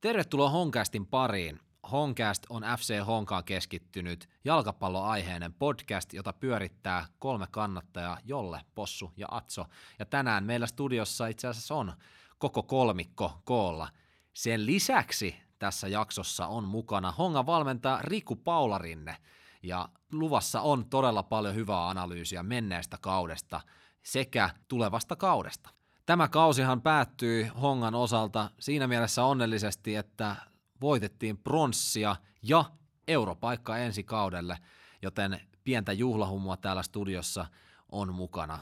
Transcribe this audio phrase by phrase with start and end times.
[0.00, 1.60] Tervetuloa Honkastin pariin.
[1.92, 9.64] Honkast on FC Honkaan keskittynyt jalkapalloaiheinen podcast, jota pyörittää kolme kannattajaa, Jolle, Possu ja Atso.
[9.98, 11.92] Ja tänään meillä studiossa itse asiassa on
[12.38, 13.88] koko kolmikko koolla.
[14.34, 19.16] Sen lisäksi tässä jaksossa on mukana Hongan valmentaja Riku Paularinne.
[19.62, 23.60] Ja luvassa on todella paljon hyvää analyysiä menneestä kaudesta
[24.02, 25.70] sekä tulevasta kaudesta.
[26.08, 30.36] Tämä kausihan päättyi Hongan osalta siinä mielessä onnellisesti, että
[30.80, 32.64] voitettiin pronssia ja
[33.08, 34.58] europaikka ensi kaudelle,
[35.02, 37.46] joten pientä juhlahumua täällä studiossa
[37.92, 38.58] on mukana.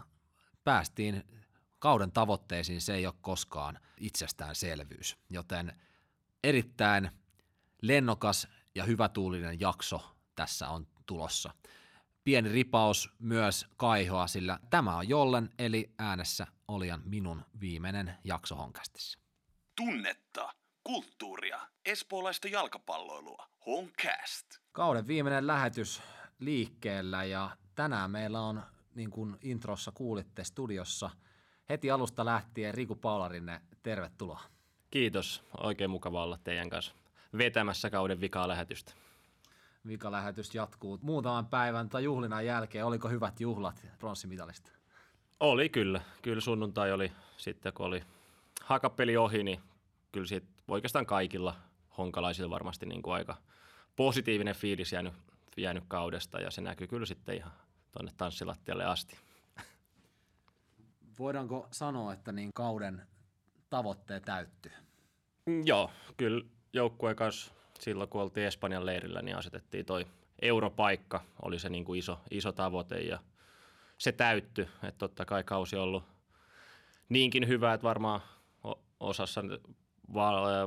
[0.65, 1.25] Päästiin
[1.79, 5.73] kauden tavoitteisiin, se ei ole koskaan itsestäänselvyys, joten
[6.45, 7.11] erittäin
[7.83, 11.51] lennokas ja hyvätuulinen jakso tässä on tulossa.
[12.25, 19.19] Pieni ripaus myös kaihoa, sillä tämä on Jollen eli äänessä olijan minun viimeinen jakso Honkastissa.
[19.77, 23.47] Tunnetta, kulttuuria, espoolaista jalkapalloilua.
[23.67, 24.47] Honcast.
[24.73, 26.03] Kauden viimeinen lähetys
[26.39, 28.63] liikkeellä ja tänään meillä on,
[28.95, 31.11] niin kuin introssa kuulitte studiossa,
[31.69, 34.41] heti alusta lähtien Riku Paularinne, tervetuloa.
[34.91, 36.95] Kiitos, oikein mukava olla teidän kanssa
[37.39, 38.93] vetämässä kauden vikaa lähetystä.
[39.87, 42.87] Vikalähetys jatkuu muutaman päivän tai juhlinan jälkeen.
[42.87, 44.76] Oliko hyvät juhlat pronssimitalista?
[45.41, 46.01] Oli kyllä.
[46.23, 48.03] Kyllä sunnuntai oli sitten, kun oli
[48.63, 49.61] hakapeli ohi, niin
[50.13, 51.57] kyllä siitä oikeastaan kaikilla
[51.99, 53.37] honkalaisilla varmasti niin kuin aika
[53.97, 55.13] positiivinen fiilis jäänyt,
[55.57, 57.53] jäänyt kaudesta ja se näkyy kyllä sitten ihan
[57.93, 59.17] tuonne tanssilattialle asti.
[61.19, 63.03] Voidaanko sanoa, että niin kauden
[63.71, 64.73] tavoitteet täytty?
[65.47, 70.07] Mm, joo, kyllä joukkueen kanssa silloin, kun oltiin Espanjan leirillä, niin asetettiin toi
[70.43, 73.19] europaikka, oli se niin kuin iso, iso tavoite ja
[73.99, 74.69] se täytty.
[74.83, 76.05] Että totta kai kausi on ollut
[77.09, 78.21] niinkin hyvä, että varmaan
[79.01, 79.43] osassa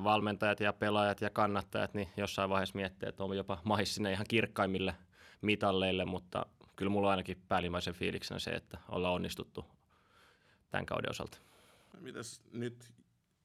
[0.03, 4.25] valmentajat ja pelaajat ja kannattajat, niin jossain vaiheessa miettii, että on jopa mahis sinne ihan
[4.29, 4.95] kirkkaimmille
[5.41, 9.65] mitalleille, mutta kyllä mulla on ainakin päällimmäisen fiiliksenä se, että ollaan onnistuttu
[10.69, 11.37] tämän kauden osalta.
[11.99, 12.93] Mitäs nyt,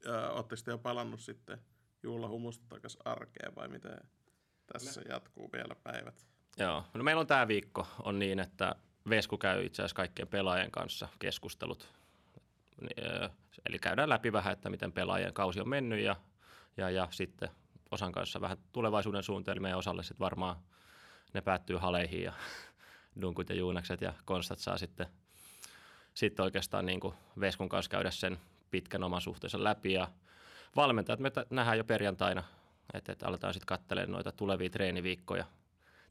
[0.08, 1.58] äh, ootte sitten jo palannut sitten
[2.02, 3.98] juhlahumusta takaisin arkeen vai miten
[4.72, 5.06] tässä Me...
[5.08, 6.26] jatkuu vielä päivät?
[6.58, 8.74] Joo, no meillä on tämä viikko on niin, että
[9.08, 11.88] Vesku käy itse asiassa kaikkien pelaajien kanssa keskustelut.
[13.66, 16.16] Eli käydään läpi vähän, että miten pelaajien kausi on mennyt ja,
[16.76, 17.48] ja, ja sitten
[17.90, 20.56] osan kanssa vähän tulevaisuuden suunnitelmia ja osalle sitten varmaan
[21.34, 22.32] ne päättyy haleihin ja
[23.20, 25.06] dunkut ja juunakset ja konstat saa sitten,
[26.14, 28.38] sitten oikeastaan niin kuin Veskun kanssa käydä sen
[28.70, 30.08] pitkän oman suhteensa läpi ja
[30.76, 32.42] valmentajat me nähdään jo perjantaina,
[32.94, 35.44] että, että aletaan sitten katselemaan noita tulevia treeniviikkoja,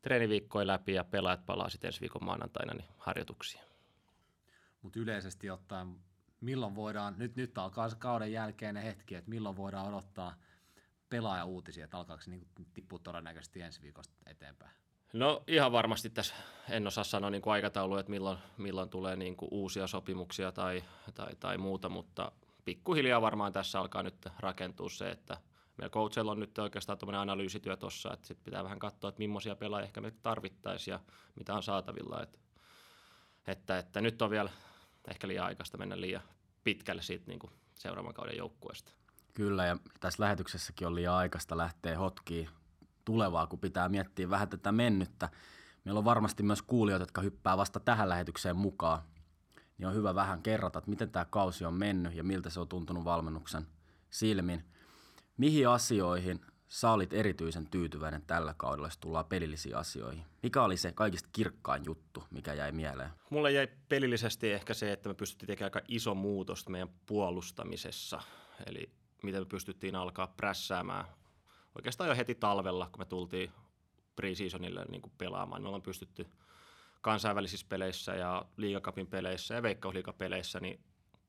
[0.04, 3.64] treeniviikkoja läpi ja pelaajat palaa sitten ensi viikon maanantaina niin harjoituksiin.
[4.82, 5.96] Mutta yleisesti ottaen,
[6.42, 10.36] milloin voidaan, nyt, nyt alkaa se kauden jälkeinen hetki, että milloin voidaan odottaa
[11.10, 14.72] pelaaja-uutisia, että alkaako se niin tippua todennäköisesti ensi viikosta eteenpäin?
[15.14, 16.36] No ihan varmasti tässä
[16.70, 20.84] en osaa sanoa niin kuin aikataulua, että milloin, milloin tulee niin kuin uusia sopimuksia tai,
[21.14, 22.32] tai, tai muuta, mutta
[22.66, 25.38] pikkuhiljaa varmaan tässä alkaa nyt rakentua se, että
[25.78, 29.56] meillä coachilla on nyt oikeastaan tuommoinen analyysityö tuossa, että sitten pitää vähän katsoa, että millaisia
[29.56, 31.00] pelaajia ehkä me tarvittaisiin ja
[31.36, 32.24] mitä on saatavilla.
[32.24, 32.40] Että,
[33.48, 34.50] että, että nyt on vielä
[35.08, 36.24] ehkä liian aikaista mennä liian
[36.64, 37.40] pitkälle siitä niin
[37.74, 38.92] seuraavan kauden joukkueesta.
[39.34, 42.50] Kyllä, ja tässä lähetyksessäkin on liian aikaista lähteä hotkiin
[43.06, 45.30] tulevaa, kun pitää miettiä vähän tätä mennyttä.
[45.86, 49.02] Meillä on varmasti myös kuulijoita, jotka hyppää vasta tähän lähetykseen mukaan
[49.78, 52.68] niin on hyvä vähän kerrata, että miten tämä kausi on mennyt ja miltä se on
[52.68, 53.68] tuntunut valmennuksen
[54.10, 54.64] silmin.
[55.38, 60.24] Mihin asioihin sä olit erityisen tyytyväinen tällä kaudella, jos tullaan pelillisiin asioihin?
[60.44, 63.10] Mikä oli se kaikista kirkkain juttu, mikä jäi mieleen?
[63.30, 68.22] Mulle jäi pelillisesti ehkä se, että me pystyttiin tekemään aika iso muutos meidän puolustamisessa.
[68.66, 68.92] Eli
[69.24, 71.06] miten me pystyttiin alkaa prässäämään
[71.76, 73.52] oikeastaan jo heti talvella, kun me tultiin
[74.16, 75.62] preseasonille niin pelaamaan.
[75.62, 76.28] Me ollaan pystytty–
[77.04, 80.80] kansainvälisissä peleissä ja liigakapin peleissä ja veikkausliigapeleissä, niin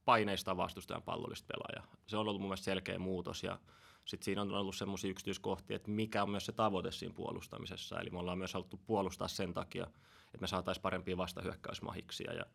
[0.04, 1.97] paineista vastustajan pallollista pelaajaa.
[2.06, 3.59] Se on ollut mun mielestä selkeä muutos ja
[4.04, 8.00] sitten siinä on ollut semmoisia yksityiskohtia, että mikä on myös se tavoite siinä puolustamisessa.
[8.00, 9.84] Eli me ollaan myös haluttu puolustaa sen takia,
[10.25, 12.46] että me saataisiin parempia vastahyökkäysmahiksia ja,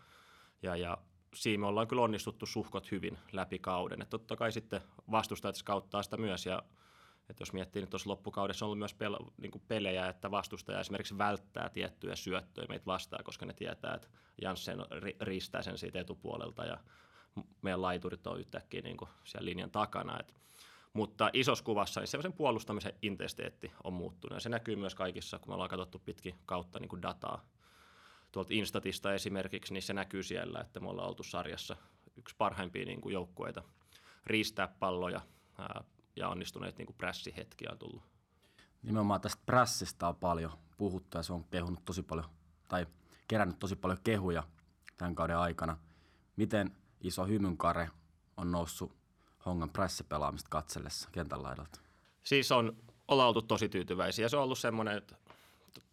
[0.62, 0.98] ja, ja
[1.36, 4.02] siinä me ollaan kyllä onnistuttu suhkot hyvin läpi kauden.
[4.02, 4.82] Et totta kai sitten
[5.12, 6.64] vastustajat skauttaa sitä myös ja
[7.30, 11.18] että jos miettii, niin tuossa loppukaudessa on ollut myös pel- niin pelejä, että vastustaja esimerkiksi
[11.18, 14.08] välttää tiettyjä syöttöjä meitä vastaan, koska ne tietää, että
[14.42, 16.78] Janssen ri- riistää sen siitä etupuolelta ja
[17.62, 20.20] meidän laiturit on yhtäkkiä niin kuin siellä linjan takana.
[20.20, 20.34] Et,
[20.94, 25.50] mutta isossa kuvassa niin semmoisen puolustamisen intensiteetti on muuttunut ja se näkyy myös kaikissa, kun
[25.50, 27.46] me ollaan katsottu pitkin kautta niin kuin dataa.
[28.32, 31.76] Tuolta Instatista esimerkiksi, niin se näkyy siellä, että me ollaan oltu sarjassa
[32.18, 33.64] yksi parhaimpia niin kuin joukkueita
[34.26, 35.22] riistää palloja,
[36.16, 38.04] ja onnistuneet niin kuin prässihetkiä on tullut.
[38.82, 42.30] Nimenomaan tästä prässistä on paljon puhuttu ja se on kehunut tosi paljon,
[42.68, 42.88] tai
[43.28, 44.44] kerännyt tosi paljon kehuja
[44.98, 45.78] tämän kauden aikana.
[46.36, 47.90] Miten iso hymynkare
[48.38, 48.99] on noussut
[49.50, 51.80] Hongan prässipelaamista katsellessa kentän laidalta?
[52.24, 54.30] Siis on, ollaan oltu tosi tyytyväisiä.
[54.30, 55.16] Se on ollut semmoinen, että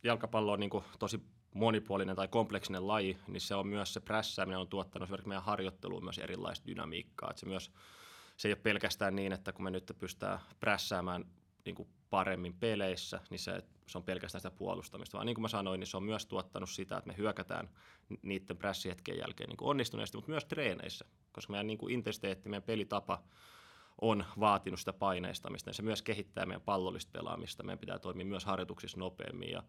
[0.03, 1.21] jalkapallo on niin kuin tosi
[1.55, 6.05] monipuolinen tai kompleksinen laji, niin se on myös se prässääminen on tuottanut esimerkiksi meidän harjoitteluun
[6.05, 7.31] myös erilaista dynamiikkaa.
[7.31, 7.73] Että se, myös,
[8.37, 11.25] se ei ole pelkästään niin, että kun me nyt pystytään prässäämään
[11.65, 15.17] niin kuin paremmin peleissä, niin se, se on pelkästään sitä puolustamista.
[15.17, 17.69] Vaan niin kuin mä sanoin, niin se on myös tuottanut sitä, että me hyökätään
[18.23, 22.63] niiden prässihetkien jälkeen niin kuin onnistuneesti, mutta myös treeneissä, koska meidän niin kuin intensiteetti, meidän
[22.63, 23.23] pelitapa
[24.01, 25.71] on vaatinut sitä paineistamista.
[25.71, 27.63] Ja se myös kehittää meidän pallollista pelaamista.
[27.63, 29.51] Meidän pitää toimia myös harjoituksissa nopeammin.
[29.51, 29.63] Ja,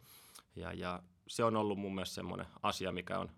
[0.55, 3.31] ja, ja se on ollut mun mielestä semmoinen asia, mikä on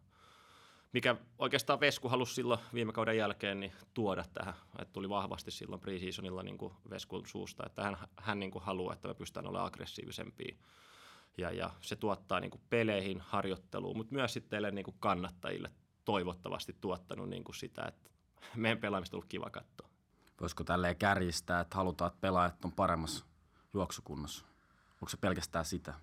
[0.93, 4.53] mikä oikeastaan Vesku halusi silloin viime kauden jälkeen niin tuoda tähän.
[4.79, 8.93] Että tuli vahvasti silloin preseasonilla niin kuin Veskun suusta, että hän, hän niin kuin haluaa,
[8.93, 10.55] että me pystytään olemaan aggressiivisempia.
[11.37, 15.71] Ja, ja se tuottaa niin kuin peleihin, harjoitteluun, mutta myös sitten niin kuin kannattajille
[16.05, 18.09] toivottavasti tuottanut niin kuin sitä, että
[18.55, 19.89] meidän pelaamista on ollut kiva katsoa.
[20.41, 23.25] Voisiko tälleen kärjistää, että halutaan, että pelaajat on paremmassa
[23.73, 24.45] juoksukunnossa?
[24.93, 25.93] Onko se pelkästään sitä?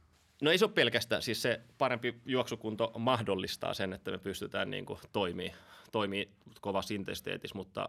[0.42, 4.86] No ei se ole pelkästään, siis se parempi juoksukunto mahdollistaa sen, että me pystytään niin
[4.86, 5.52] kuin toimii,
[5.92, 6.30] toimii
[6.60, 7.88] kovassa intensiteetissä, mutta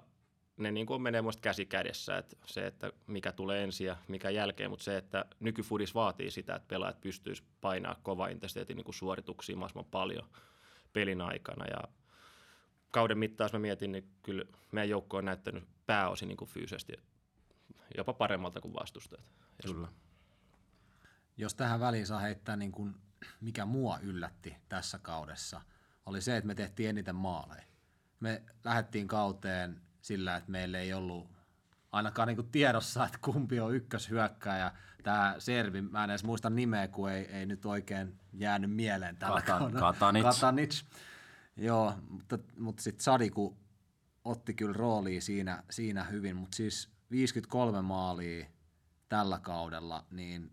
[0.58, 4.30] ne niin kuin menee muista käsi kädessä, että se, että mikä tulee ensin ja mikä
[4.30, 8.96] jälkeen, mutta se, että nykyfudis vaatii sitä, että pelaajat pystyisivät painaa kova intensiteetin niin kuin
[8.96, 10.30] suorituksia mahdollisimman paljon
[10.94, 11.84] pelin aikana ja
[12.92, 16.94] kauden mittaan, jos mä mietin, niin kyllä meidän joukko on näyttänyt pääosin niin kuin fyysisesti
[17.98, 19.26] jopa paremmalta kuin vastustajat.
[19.66, 19.88] Kyllä.
[21.38, 22.96] Jos tähän väliin saa heittää, niin kuin,
[23.42, 25.62] mikä mua yllätti tässä kaudessa,
[26.06, 27.64] oli se, että me tehtiin eniten maaleja.
[28.20, 31.30] Me lähdettiin kauteen sillä, että meillä ei ollut
[31.92, 34.72] ainakaan niin tiedossa, että kumpi on ykköshyökkäjä.
[35.04, 39.42] Tämä Servi, mä en edes muista nimeä, kun ei, ei nyt oikein jäänyt mieleen tällä
[39.42, 39.80] Katan, kaudella.
[39.80, 40.24] Katanic.
[40.24, 40.84] Katanic.
[41.58, 43.58] Joo, mutta, mutta sitten Sadiku
[44.24, 48.46] otti kyllä roolia siinä, siinä hyvin, mutta siis 53 maalia
[49.10, 50.52] tällä kaudella, niin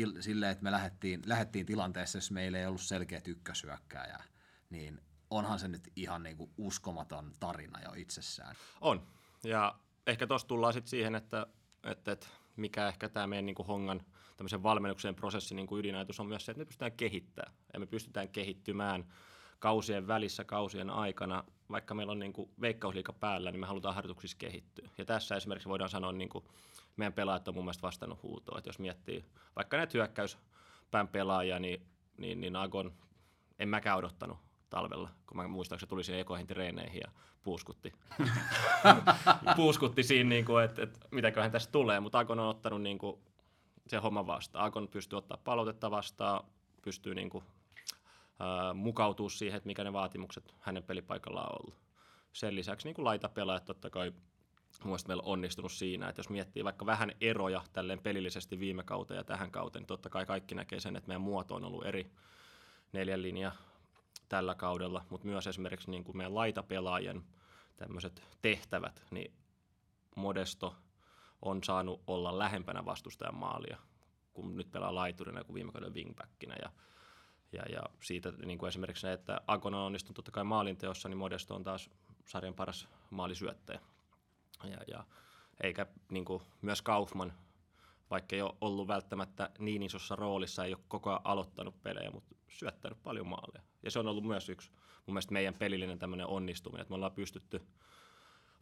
[0.00, 4.24] il, silleen, että me lähdettiin, lähdettiin tilanteessa, jos meillä ei ollut selkeät ykkösyökkääjää,
[4.70, 5.00] niin
[5.30, 8.56] onhan se nyt ihan niinku uskomaton tarina jo itsessään.
[8.80, 9.06] On.
[9.44, 11.46] Ja ehkä tuossa tullaan sitten siihen, että,
[11.84, 12.26] että, että
[12.56, 14.02] mikä ehkä tämä meidän niin hongan
[14.36, 18.28] tämmöisen valmennuksen prosessin niin ydinajatus on myös se, että me pystytään kehittämään ja me pystytään
[18.28, 19.04] kehittymään
[19.58, 24.36] kausien välissä, kausien aikana, vaikka meillä on niin kuin veikkausliika päällä, niin me halutaan harjoituksissa
[24.38, 24.90] kehittyä.
[24.98, 26.44] Ja tässä esimerkiksi voidaan sanoa, niin kuin
[26.96, 28.58] meidän pelaajat on mun mielestä vastannut huutoon.
[28.58, 29.24] Että jos miettii
[29.56, 31.86] vaikka näitä hyökkäyspään pelaajia, niin,
[32.16, 32.92] niin, niin Agon
[33.58, 34.38] en mäkään odottanut
[34.70, 37.10] talvella, kun mä muistan, se tuli sinne ekoihin treeneihin ja
[37.42, 37.92] puuskutti.
[39.56, 43.20] puuskutti siinä, niin kuin, että, että mitäköhän tästä tulee, mutta Agon on ottanut niin kuin,
[43.86, 44.64] se homma vastaan.
[44.64, 46.44] Agon pystyy ottaa palautetta vastaan,
[46.82, 47.44] pystyy niin kuin,
[48.74, 51.80] mukautua siihen, että mikä ne vaatimukset hänen pelipaikallaan on ollut.
[52.32, 54.12] Sen lisäksi niin kuin laitapelaajat totta kai
[54.84, 59.18] mun meillä on onnistunut siinä, että jos miettii vaikka vähän eroja tälleen pelillisesti viime kauteen
[59.18, 62.10] ja tähän kauteen, niin totta kai kaikki näkee sen, että meidän muoto on ollut eri
[62.92, 63.52] neljän linja
[64.28, 67.22] tällä kaudella, mutta myös esimerkiksi niin kuin meidän laitapelaajien
[67.76, 69.32] tämmöiset tehtävät, niin
[70.16, 70.76] Modesto
[71.42, 73.78] on saanut olla lähempänä vastustajan maalia,
[74.32, 76.56] kun nyt pelaa laiturina kuin viime kauden wingbackinä.
[76.62, 76.70] Ja,
[77.56, 81.18] ja, ja siitä niin kuin esimerkiksi se, että Akon on onnistunut totta kai maalinteossa, niin
[81.18, 81.90] Modesto on taas
[82.24, 83.80] sarjan paras maalisyöttäjä.
[84.64, 85.04] Ja, ja
[85.60, 87.32] eikä niin kuin, myös Kaufman,
[88.10, 92.34] vaikka ei ole ollut välttämättä niin isossa roolissa, ei ole koko ajan aloittanut pelejä, mutta
[92.48, 93.62] syöttänyt paljon maaleja.
[93.82, 94.70] Ja se on ollut myös yksi
[95.06, 97.66] mun mielestä meidän pelillinen tämmöinen onnistuminen, että me ollaan pystytty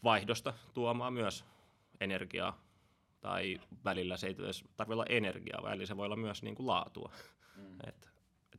[0.04, 1.44] vaihdosta tuomaan myös
[2.00, 2.58] energiaa.
[3.20, 6.66] Tai välillä se ei edes tarvitse olla energiaa, välillä se voi olla myös niin kuin
[6.66, 7.12] laatua.
[7.56, 7.76] Mm.
[7.88, 8.13] Et, et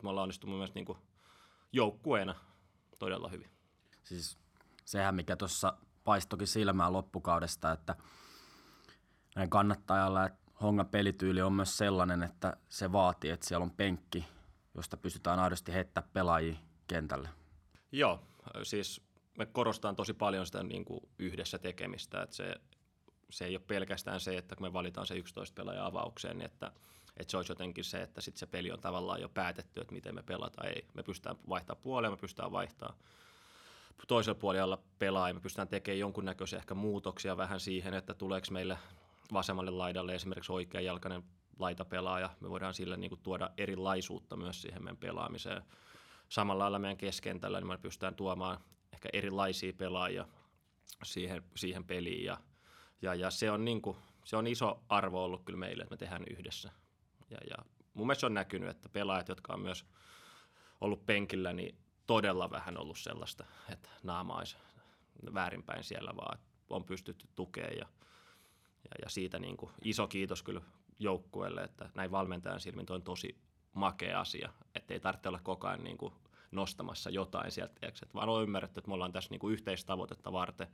[0.06, 0.98] me ollaan onnistunut myös niin kuin
[1.72, 2.36] joukkueena
[3.00, 3.50] todella hyvin.
[4.04, 4.38] Siis
[4.86, 7.96] sehän, mikä tuossa paistokin silmään loppukaudesta, että
[9.36, 14.26] näin kannattajalla, että Hongan pelityyli on myös sellainen, että se vaatii, että siellä on penkki,
[14.76, 16.56] josta pystytään aidosti heittämään pelaajia
[16.88, 17.30] kentälle.
[17.92, 18.24] Joo,
[18.64, 19.02] siis
[19.38, 22.56] me korostaan tosi paljon sitä niin kuin yhdessä tekemistä, että se,
[23.30, 26.72] se ei ole pelkästään se, että kun me valitaan se 11 pelaaja avaukseen, niin että,
[27.18, 30.16] että se olisi jotenkin se, että sit se peli on tavallaan jo päätetty, että miten
[30.16, 30.68] me pelataan.
[30.68, 33.00] Ei, me pystytään vaihtamaan puolia, me pystytään vaihtamaan
[34.08, 38.78] toisella puolella pelaa ja me pystytään tekemään jonkunnäköisiä ehkä muutoksia vähän siihen, että tuleeko meille
[39.34, 41.24] vasemmalle laidalle esimerkiksi oikeajalkainen
[41.60, 42.30] laitapelaaja.
[42.40, 45.62] Me voidaan sille niin kuin tuoda erilaisuutta myös siihen meidän pelaamiseen.
[46.30, 48.60] Samalla lailla meidän keskentällä niin me pystytään tuomaan
[48.94, 50.28] ehkä erilaisia pelaajia
[51.04, 52.38] siihen, siihen peliin ja,
[53.02, 55.98] ja, ja se on niin kuin, se on iso arvo ollut kyllä meille, että me
[55.98, 56.72] tehdään yhdessä.
[57.30, 57.56] Ja, ja
[57.94, 59.86] mun mielestä on näkynyt, että pelaajat, jotka on myös
[60.82, 61.78] ollut penkillä, niin
[62.08, 64.58] todella vähän ollut sellaista, että naama olisi
[65.34, 66.40] väärinpäin siellä, vaan
[66.70, 67.86] on pystytty tukemaan ja,
[68.84, 70.62] ja, ja siitä niin kuin iso kiitos kyllä
[71.00, 73.38] joukkueelle, että näin valmentajan silmin on tosi
[73.74, 76.14] makea asia, että ei tarvitse olla koko ajan niin kuin
[76.52, 80.68] nostamassa jotain sieltä, että vaan on ymmärretty, että me ollaan tässä niin kuin yhteistavoitetta varten,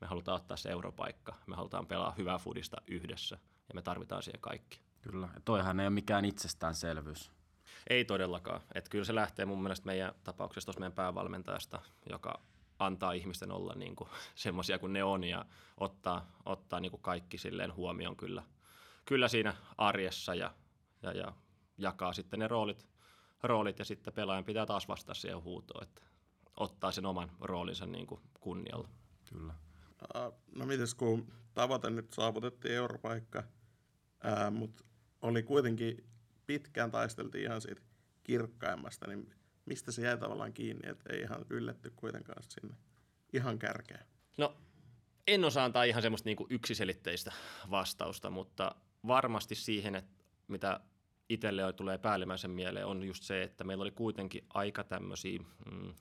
[0.00, 3.38] me halutaan ottaa se europaikka, me halutaan pelaa hyvää fudista yhdessä
[3.68, 4.80] ja me tarvitaan siihen kaikki.
[5.00, 7.30] Kyllä, ja toihan ei ole mikään itsestäänselvyys.
[7.90, 8.60] Ei todellakaan.
[8.74, 12.40] Että kyllä se lähtee mun mielestä meidän tapauksessa tuossa meidän päävalmentajasta, joka
[12.78, 15.44] antaa ihmisten olla niin kuin semmoisia kuin ne on ja
[15.80, 18.42] ottaa, ottaa niin kuin kaikki silleen huomioon kyllä,
[19.04, 20.54] kyllä siinä arjessa ja,
[21.02, 21.32] ja, ja
[21.78, 22.88] jakaa sitten ne roolit,
[23.42, 26.02] roolit ja sitten pelaajan pitää taas vastata siihen huutoon, että
[26.56, 28.88] ottaa sen oman roolinsa niin kuin kunnialla.
[29.30, 29.54] Kyllä.
[30.56, 33.42] No mites kun tavoite nyt saavutettiin europaikka,
[34.50, 34.84] mutta
[35.22, 36.04] oli kuitenkin
[36.46, 37.82] pitkään taisteltiin ihan siitä
[38.24, 39.34] kirkkaimmasta, niin
[39.66, 42.76] mistä se jäi tavallaan kiinni, että ei ihan ylletty kuitenkaan sinne
[43.32, 44.04] ihan kärkeen?
[44.38, 44.56] No,
[45.26, 47.32] en osaa antaa ihan semmoista niinku yksiselitteistä
[47.70, 48.74] vastausta, mutta
[49.06, 50.80] varmasti siihen, että mitä
[51.28, 55.94] itselle tulee päällimmäisen mieleen, on just se, että meillä oli kuitenkin aika tämmöisiä, mm,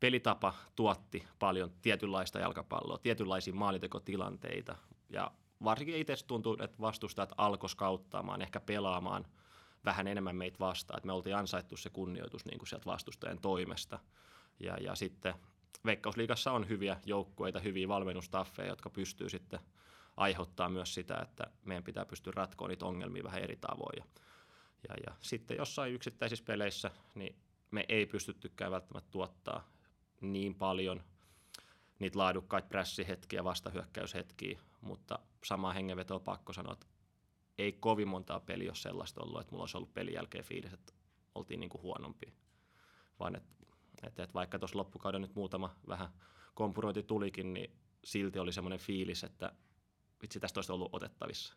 [0.00, 4.76] pelitapa tuotti paljon tietynlaista jalkapalloa, tietynlaisia maalitekotilanteita
[5.10, 5.30] ja
[5.64, 9.26] varsinkin itse tuntuu, että vastustajat alkoi skauttaamaan, ehkä pelaamaan–
[9.84, 13.98] vähän enemmän meitä vastaan, että me oltiin ansaittu se kunnioitus niin kuin sieltä vastustajan toimesta.
[14.60, 15.34] Ja, ja sitten
[15.84, 19.60] Veikkausliigassa on hyviä joukkueita, hyviä valmennustaffeja, jotka pystyy sitten
[20.16, 23.98] aiheuttaa myös sitä, että meidän pitää pystyä ratkoa niitä ongelmia vähän eri tavoin.
[23.98, 24.04] Ja,
[24.88, 27.36] ja, ja sitten jossain yksittäisissä peleissä niin
[27.70, 29.68] me ei pystyttykään välttämättä tuottaa
[30.20, 31.02] niin paljon
[31.98, 36.86] niitä laadukkaita prässihetkiä, vastahyökkäyshetkiä, mutta sama hengenveto on pakko sanoa, että
[37.58, 40.92] ei kovin montaa peliä ole sellaista ollut, että mulla olisi ollut pelin jälkeen fiilis, että
[41.34, 42.34] oltiin niin kuin huonompi.
[43.20, 43.54] Vaan että,
[44.06, 46.08] että, että vaikka tuossa loppukauden nyt muutama vähän
[46.54, 49.52] kompurointi tulikin, niin silti oli semmoinen fiilis, että
[50.22, 51.54] vitsi tästä olisi ollut otettavissa.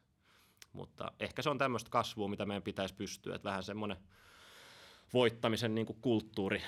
[0.73, 3.97] Mutta ehkä se on tämmöistä kasvua, mitä meidän pitäisi pystyä, että vähän semmoinen
[5.13, 6.61] voittamisen niin kuin kulttuuri,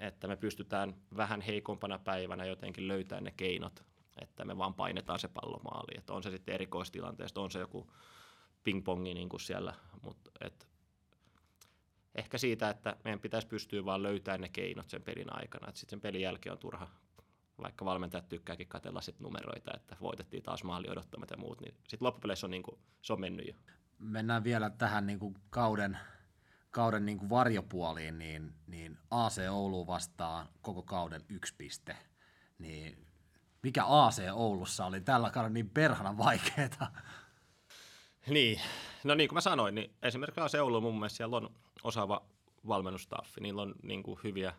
[0.00, 3.84] että me pystytään vähän heikompana päivänä jotenkin löytämään ne keinot,
[4.22, 5.98] että me vaan painetaan se pallo maaliin.
[5.98, 7.92] Että on se sitten erikoistilanteesta, on se joku
[8.64, 10.68] pingpongi niin kuin siellä, mutta et,
[12.14, 16.00] ehkä siitä, että meidän pitäisi pystyä vaan löytämään ne keinot sen pelin aikana, sitten sen
[16.00, 16.88] pelin jälkeen on turha,
[17.62, 22.06] vaikka valmentajat tykkääkin katella sit numeroita, että voitettiin taas maali odottamat ja muut, niin sitten
[22.06, 23.54] loppupeleissä on, niin kuin, se on mennyt jo.
[23.98, 25.98] Mennään vielä tähän niin kuin kauden,
[26.70, 31.96] kauden niin kuin varjopuoliin, niin, niin AC Oulu vastaa koko kauden yksi piste,
[32.58, 33.06] niin
[33.64, 36.92] mikä AC Oulussa oli tällä kaudella niin perhana vaikeaa?
[38.26, 38.60] Niin,
[39.04, 41.50] no niin kuin mä sanoin, niin esimerkiksi Seulu mun mielestä siellä on
[41.82, 42.22] osaava
[42.68, 44.54] valmennustaffi, niillä on niin kuin hyviä,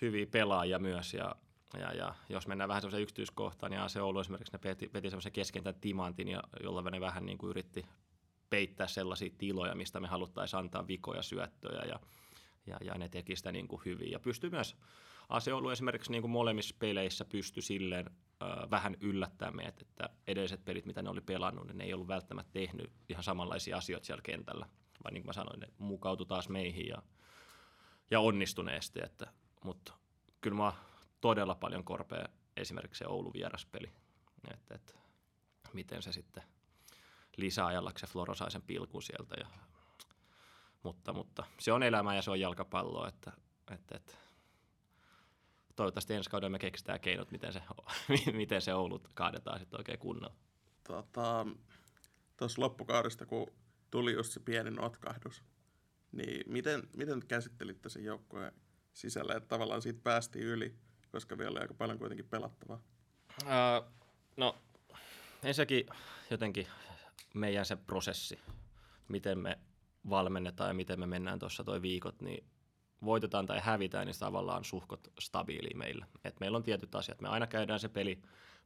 [0.00, 1.34] hyviä pelaajia myös ja,
[1.78, 5.74] ja, ja jos mennään vähän semmoiseen yksityiskohtaan, niin Seulu esimerkiksi ne peti, peti semmoisen keskentän
[5.74, 6.28] timantin,
[6.62, 7.86] jolla ne vähän niin kuin yritti
[8.50, 12.00] peittää sellaisia tiloja, mistä me haluttaisiin antaa vikoja syöttöjä ja,
[12.66, 14.10] ja, ja ne teki sitä niin kuin hyvin.
[14.10, 14.76] Ja pystyy myös
[15.30, 18.06] Aseolu esimerkiksi niin kuin molemmissa peleissä pystyi silleen
[18.42, 22.08] äh, vähän yllättämään meidät, että edelliset pelit, mitä ne oli pelannut, niin ne ei ollut
[22.08, 24.66] välttämättä tehnyt ihan samanlaisia asioita siellä kentällä,
[25.04, 27.02] vaan niin kuin mä sanoin, ne mukautui taas meihin ja,
[28.10, 29.26] ja onnistuneesti, että,
[29.64, 29.92] mutta
[30.40, 30.72] kyllä mä
[31.20, 33.90] todella paljon korpea esimerkiksi se Oulu vieraspeli,
[34.52, 34.94] että, että
[35.72, 36.42] miten se sitten
[37.36, 39.34] lisäajalla se Floro sai sen pilkun sieltä.
[39.38, 39.46] Ja,
[40.82, 43.32] mutta, mutta se on elämä ja se on jalkapallo, että,
[43.70, 44.16] että, että
[45.80, 47.62] toivottavasti ensi kaudella me keksitään keinot, miten se,
[48.32, 50.36] miten se Oulut kaadetaan sitten oikein kunnolla.
[50.86, 51.46] Tota,
[52.36, 53.46] tuossa loppukaudesta, kun
[53.90, 55.44] tuli just se pieni notkahdus,
[56.12, 58.52] niin miten, miten käsittelitte sen joukkueen
[58.92, 60.74] sisällä, että tavallaan siitä päästiin yli,
[61.12, 62.82] koska vielä oli aika paljon kuitenkin pelattavaa?
[63.42, 63.92] Uh,
[64.36, 64.58] no,
[65.42, 65.86] ensinnäkin
[66.30, 66.66] jotenkin
[67.34, 68.38] meidän se prosessi,
[69.08, 69.58] miten me
[70.10, 72.44] valmennetaan ja miten me mennään tuossa toi viikot, niin
[73.04, 76.06] voitetaan tai hävitään, niin tavallaan suhkot stabiili meillä.
[76.24, 77.20] Et meillä on tietyt asiat.
[77.20, 78.22] Me aina käydään se peli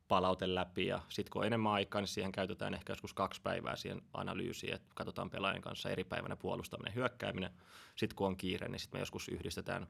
[0.08, 3.76] palaute läpi ja sitten kun on enemmän aikaa, niin siihen käytetään ehkä joskus kaksi päivää
[3.76, 7.50] siihen analyysiin, että katsotaan pelaajan kanssa eri päivänä puolustaminen, hyökkääminen.
[7.96, 9.86] Sitten kun on kiire, niin sitten me joskus yhdistetään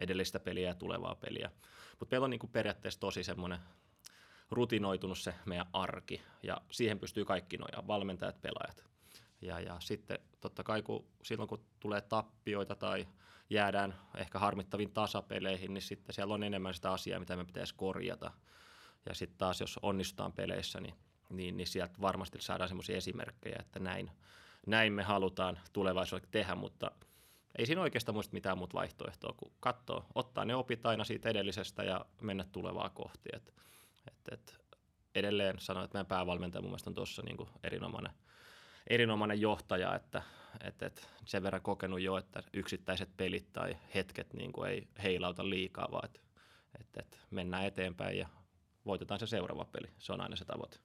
[0.00, 1.50] edellistä peliä ja tulevaa peliä.
[1.98, 3.58] Mutta meillä on niinku periaatteessa tosi semmoinen
[4.50, 8.95] rutinoitunut se meidän arki ja siihen pystyy kaikki nojaa, valmentajat, pelaajat.
[9.42, 13.06] Ja, ja sitten totta kai kun, silloin kun tulee tappioita tai
[13.50, 18.30] jäädään ehkä harmittavin tasapeleihin, niin sitten siellä on enemmän sitä asiaa, mitä me pitäisi korjata.
[19.08, 20.94] Ja sitten taas, jos onnistutaan peleissä, niin
[21.30, 24.10] niin, niin sieltä varmasti saadaan semmoisia esimerkkejä, että näin,
[24.66, 26.90] näin me halutaan tulevaisuudessa tehdä, mutta
[27.58, 31.82] ei siinä oikeastaan muista mitään muuta vaihtoehtoa kuin katsoa, ottaa ne opit aina siitä edellisestä
[31.82, 33.28] ja mennä tulevaa kohti.
[33.32, 33.54] Et,
[34.08, 34.60] et, et
[35.14, 38.12] edelleen sanon, että meidän päävalmentaja mun mielestä on tuossa niin erinomainen,
[38.90, 40.22] erinomainen johtaja, että
[40.60, 45.50] et, et sen verran kokenut jo, että yksittäiset pelit tai hetket niin kuin ei heilauta
[45.50, 46.20] liikaa, vaan että
[46.80, 48.28] et, et mennään eteenpäin ja
[48.86, 49.90] voitetaan se seuraava peli.
[49.98, 50.78] Se on aina se tavoite.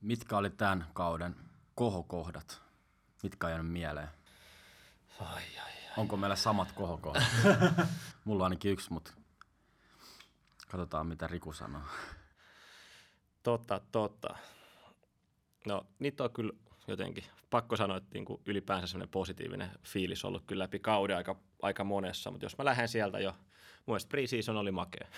[0.00, 1.36] Mitkä oli tämän kauden
[1.74, 2.62] kohokohdat?
[3.22, 4.08] Mitkä on jäänyt mieleen?
[5.20, 5.92] Ai, ai, ai.
[5.96, 7.22] Onko meillä samat kohokohdat?
[8.24, 9.12] Mulla on ainakin yksi, mutta
[10.68, 11.82] katsotaan mitä Riku sanoo.
[13.42, 14.36] Totta, totta.
[15.66, 16.52] No, niitä on kyllä
[16.86, 21.36] jotenkin, pakko sanoa, että niin kuin ylipäänsä semmoinen positiivinen fiilis ollut kyllä läpi kauden aika,
[21.62, 23.40] aika monessa, mutta jos mä lähden sieltä jo, mun
[23.86, 25.08] mielestä pre-season oli makea.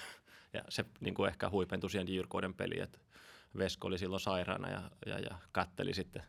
[0.53, 2.99] Ja se niin kuin ehkä huipentui siihen Jyrkoiden peliin, että
[3.59, 6.23] Vesko oli silloin sairaana ja, ja, ja katteli sitten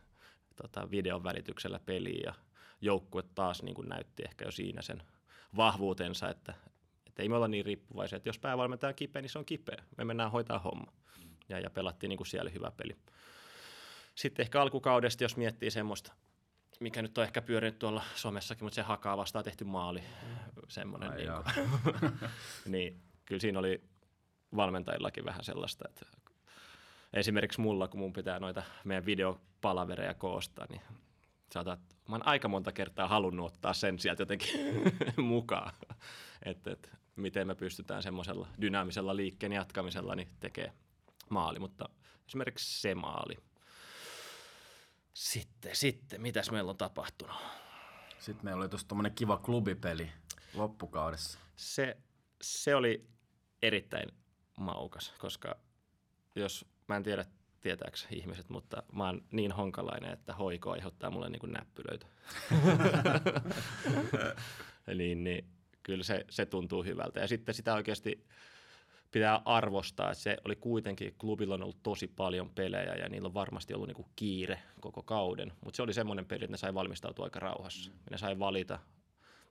[0.56, 2.34] tota, videon välityksellä peliä ja
[2.80, 5.02] joukkue taas niin kuin näytti ehkä jo siinä sen
[5.56, 6.54] vahvuutensa, että,
[7.06, 9.82] että ei me olla niin riippuvaisia, että jos päävalmentaja on kipeä, niin se on kipeä.
[9.98, 10.92] Me mennään hoitaa homma.
[11.48, 12.96] Ja, ja pelattiin niin kuin siellä hyvä peli.
[14.16, 16.12] Sitten ehkä alkukaudesta, jos miettii semmoista,
[16.80, 20.02] mikä nyt on ehkä pyörinyt tuolla somessakin, mutta se hakaa vastaan tehty maali.
[20.68, 21.10] Semmoinen.
[21.10, 21.32] Ai Niin,
[21.82, 22.12] kuin,
[22.72, 23.82] niin kyllä siinä oli
[24.56, 26.06] valmentajillakin vähän sellaista, että
[27.12, 30.82] esimerkiksi mulla, kun mun pitää noita meidän videopalavereja koostaa, niin
[31.52, 34.50] saatat, mä oon aika monta kertaa halunnut ottaa sen sieltä jotenkin
[35.16, 35.72] mukaan,
[36.42, 40.72] että et, miten me pystytään semmoisella dynaamisella liikkeen jatkamisella niin tekee
[41.28, 41.88] maali, mutta
[42.26, 43.36] esimerkiksi se maali.
[45.16, 47.36] Sitten, sitten, mitäs meillä on tapahtunut?
[48.18, 50.10] Sitten meillä oli tuossa tommonen kiva klubipeli
[50.54, 51.38] loppukaudessa.
[51.56, 51.96] Se,
[52.42, 53.06] se oli
[53.62, 54.08] erittäin
[54.56, 55.56] maukas, koska
[56.34, 57.24] jos, mä en tiedä
[57.60, 62.06] tietääkö ihmiset, mutta mä oon niin honkalainen, että hoiko aiheuttaa mulle niin kuin näppylöitä.
[64.98, 65.48] niin, niin
[65.82, 67.20] kyllä se, se tuntuu hyvältä.
[67.20, 68.26] Ja sitten sitä oikeasti
[69.12, 73.34] pitää arvostaa, että se oli kuitenkin, klubilla on ollut tosi paljon pelejä ja niillä on
[73.34, 76.74] varmasti ollut niin kuin kiire koko kauden, mutta se oli semmoinen peli, että ne sai
[76.74, 77.90] valmistautua aika rauhassa.
[77.90, 78.78] Ja ne sai valita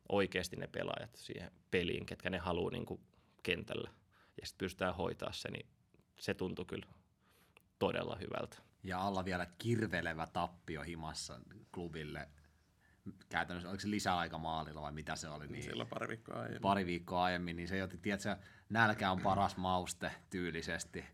[0.09, 3.01] oikeasti ne pelaajat siihen peliin, ketkä ne haluaa niin kuin
[3.43, 3.89] kentällä.
[4.41, 5.65] Ja sitten pystytään hoitaa se, niin
[6.19, 6.87] se tuntui kyllä
[7.79, 8.57] todella hyvältä.
[8.83, 11.39] Ja alla vielä kirvelevä tappio himassa
[11.71, 12.29] klubille.
[13.29, 15.47] Käytännössä oliko se lisäaika maalilla vai mitä se oli?
[15.47, 16.61] Niin Silloin pari viikkoa aiemmin.
[16.61, 18.35] pari viikkoa aiemmin, niin se jotenkin, tiedätkö,
[18.69, 21.05] nälkä on paras mauste tyylisesti.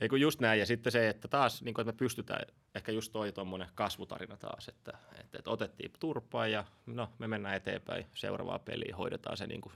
[0.00, 3.12] Ei kun just näin, ja sitten se, että taas niin että me pystytään, ehkä just
[3.12, 8.58] toi tuommoinen kasvutarina taas, että, että, että otettiin turpaa ja no, me mennään eteenpäin seuraavaa
[8.58, 9.74] peliä, hoidetaan se niin kuin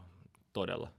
[0.52, 0.92] todella,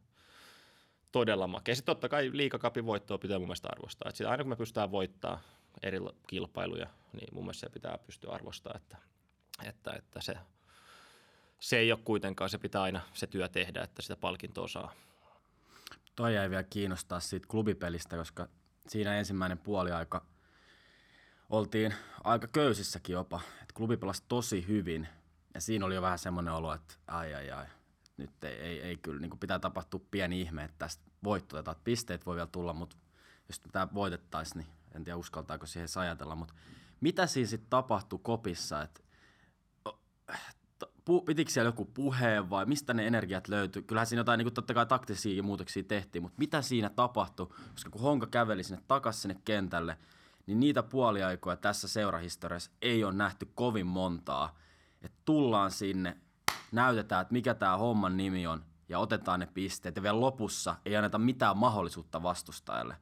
[1.11, 1.75] todella makea.
[1.75, 4.09] Sitten totta kai liikakapin voittoa pitää mun mielestä arvostaa.
[4.09, 5.41] Että sitä aina kun me pystytään voittaa
[5.83, 8.97] eri kilpailuja, niin mun mielestä se pitää pystyä arvostaa, että,
[9.65, 10.37] että, että se,
[11.59, 14.93] se ei ole kuitenkaan, se pitää aina se työ tehdä, että sitä palkintoa saa.
[16.15, 18.47] Toi jäi vielä kiinnostaa siitä klubipelistä, koska
[18.87, 20.25] siinä ensimmäinen puoliaika
[21.49, 21.93] oltiin
[22.23, 23.41] aika köysissäkin jopa.
[23.61, 25.07] Et klubi pelasi tosi hyvin
[25.53, 27.65] ja siinä oli jo vähän semmoinen olo, että ai ai ai,
[28.17, 31.09] nyt ei, ei, ei kyllä, niin pitää tapahtua pieni ihme, että tästä.
[31.59, 32.97] Että Pisteet voi vielä tulla, mutta
[33.47, 36.35] jos tämä voitettaisiin, niin en tiedä uskaltaako siihen ajatella.
[36.35, 36.53] Mutta
[37.01, 39.01] mitä siinä sitten tapahtui kopissa, että
[41.25, 43.83] pitikö siellä joku puheen vai mistä ne energiat löytyi?
[43.83, 47.47] Kyllähän siinä jotain niin totta kai taktisia muutoksia tehtiin, mutta mitä siinä tapahtui?
[47.71, 49.97] Koska kun Honka käveli sinne takaisin sinne kentälle,
[50.45, 54.57] niin niitä puoliaikoja tässä seurahistoriassa ei ole nähty kovin montaa.
[55.01, 56.17] Että tullaan sinne,
[56.71, 60.95] näytetään, että mikä tämä homman nimi on, ja otetaan ne pisteet, ja vielä lopussa ei
[60.95, 62.95] anneta mitään mahdollisuutta vastustajalle.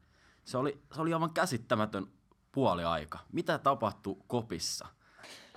[0.45, 2.07] Se oli, se oli aivan käsittämätön
[2.51, 3.19] puoliaika.
[3.31, 4.87] Mitä tapahtui kopissa?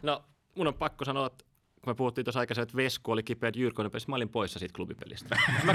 [0.03, 0.25] No,
[0.57, 1.45] mun on pakko sanoa, että
[1.83, 4.75] kun me puhuttiin tuossa aikaisemmin, että Vesku oli kipeä Jyrkonen pelissä, mä olin poissa siitä
[4.77, 5.37] klubipelistä.
[5.65, 5.73] mä,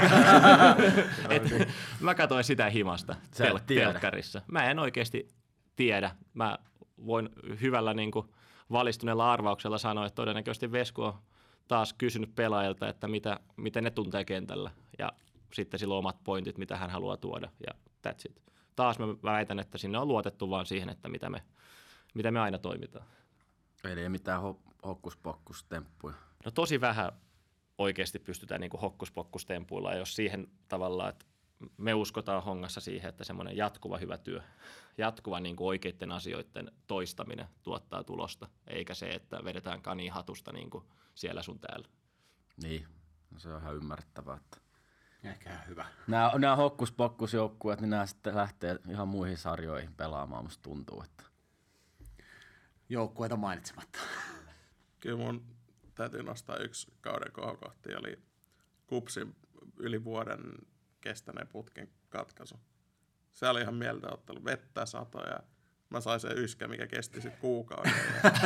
[1.35, 1.43] et,
[1.99, 4.41] mä katsoin sitä himasta tel- telkkarissa.
[4.47, 5.27] Mä en oikeasti
[5.75, 6.15] tiedä.
[6.33, 6.57] Mä
[7.05, 7.29] voin
[7.61, 8.27] hyvällä niin kuin,
[8.71, 11.13] valistuneella arvauksella sanoa, että todennäköisesti Vesku on
[11.67, 14.71] taas kysynyt pelaajilta, että mitä, miten ne tuntee kentällä.
[14.99, 15.11] Ja
[15.53, 17.49] sitten sillä on omat pointit, mitä hän haluaa tuoda.
[17.67, 17.73] Ja
[18.07, 18.41] that's it.
[18.75, 21.43] Taas mä väitän, että sinne on luotettu vaan siihen, että mitä me,
[22.13, 23.05] mitä me aina toimitaan.
[23.91, 26.15] Eli ei mitään ho- hokkuspokkus-temppuja.
[26.45, 27.11] No tosi vähän
[27.77, 31.25] oikeasti pystytään niin hokkuspokkustempuilla, ja jos siihen tavallaan, että
[31.77, 34.41] me uskotaan hongassa siihen, että semmoinen jatkuva hyvä työ,
[34.97, 40.69] jatkuva niin kuin oikeiden asioiden toistaminen tuottaa tulosta, eikä se, että vedetään kani hatusta niin
[40.69, 40.83] kuin
[41.15, 41.87] siellä sun täällä.
[42.63, 42.87] Niin,
[43.31, 44.37] no se on ihan ymmärrettävää.
[44.37, 44.57] Että...
[45.23, 45.85] Ehkä ihan hyvä.
[46.07, 51.01] Nämä, nämä hokkuspokkusjoukkueet, niin nämä sitten lähtee ihan muihin sarjoihin pelaamaan, musta tuntuu.
[51.01, 51.23] Että.
[52.89, 53.99] Joukkueita mainitsematta.
[54.99, 55.45] Kyllä mun
[55.95, 58.19] täytyy nostaa yksi kauden kohokohti, oli
[58.87, 59.35] Kupsin
[59.77, 60.39] yli vuoden
[61.01, 62.59] kestäneen putken katkaisu.
[63.33, 64.45] Se oli ihan mieltä ottelu.
[64.45, 65.39] Vettä sato ja
[65.89, 67.93] mä sain sen yskä, mikä kesti sitten kuukauden.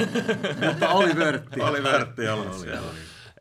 [0.68, 1.62] Mutta oli vörtti.
[1.62, 2.92] oli vörtti ollut siellä.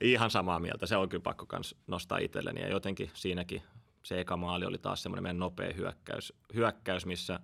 [0.00, 0.86] Ihan samaa mieltä.
[0.86, 2.60] Se on kyllä pakko kans nostaa itselleni.
[2.60, 3.62] Ja jotenkin siinäkin
[4.02, 7.40] se eka maali oli taas semmoinen meidän nopea hyökkäys, hyökkäys missä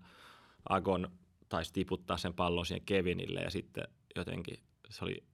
[0.68, 1.10] Agon
[1.54, 4.56] taisi tiputtaa sen pallon siihen Kevinille ja sitten jotenkin
[4.90, 5.24] se oli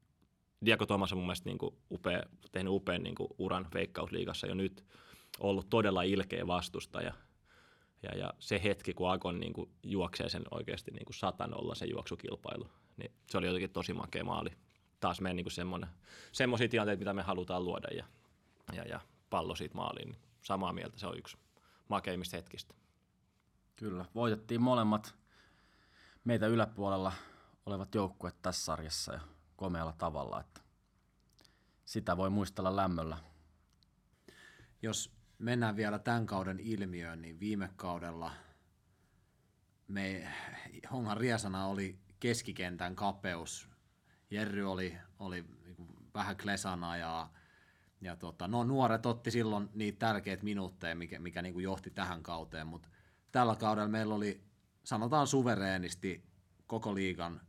[0.65, 4.55] Diego Thomas on mun mielestä niin kuin upea, tehnyt upean niin kuin uran veikkausliigassa jo
[4.55, 4.85] nyt,
[5.41, 7.15] ollut todella ilkeä vastustaja.
[8.03, 11.87] Ja, ja se hetki, kun Agon niin kuin juoksee sen oikeasti niin kuin satanolla se
[11.87, 14.51] juoksukilpailu, niin se oli jotenkin tosi makea maali.
[15.01, 15.91] Taas meidän niin semmoinen,
[16.33, 18.05] semmoisia tilanteita, mitä me halutaan luoda ja,
[18.73, 20.09] ja, ja pallo siitä maaliin.
[20.09, 21.37] Niin samaa mieltä, se on yksi
[21.89, 22.75] makeimmista hetkistä.
[23.77, 25.20] Kyllä, voitettiin molemmat
[26.25, 27.13] meitä yläpuolella
[27.67, 29.21] olevat joukkueet tässä sarjassa ja
[29.57, 30.61] komealla tavalla, että
[31.85, 33.19] sitä voi muistella lämmöllä.
[34.83, 38.33] Jos mennään vielä tämän kauden ilmiöön, niin viime kaudella
[39.89, 40.29] me,
[40.93, 43.69] Hongan riesana oli keskikentän kapeus.
[44.31, 47.29] Jerry oli, oli niinku vähän klesana ja,
[48.01, 52.23] ja tota, no, nuoret otti silloin niitä tärkeitä minuutteja, mikä, mikä niin kuin johti tähän
[52.23, 52.89] kauteen, mutta
[53.33, 54.41] tällä kaudella meillä oli,
[54.85, 56.23] sanotaan suvereenisti,
[56.67, 57.41] koko liigan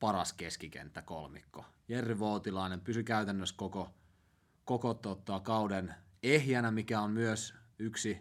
[0.00, 1.64] paras keskikenttä kolmikko.
[1.88, 3.90] Jerry Vuotilainen pysyi käytännössä koko,
[4.64, 8.18] koko tota, kauden ehjänä, mikä on myös yksi,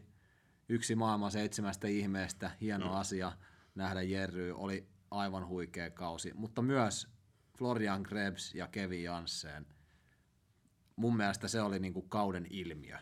[0.69, 2.51] yksi maailman seitsemästä ihmeestä.
[2.61, 2.91] Hieno mm.
[2.91, 3.31] asia
[3.75, 4.51] nähdä Jerry.
[4.51, 7.07] Oli aivan huikea kausi, mutta myös
[7.57, 9.67] Florian Krebs ja Kevin Janssen.
[10.95, 12.97] Mun mielestä se oli niinku kauden ilmiö.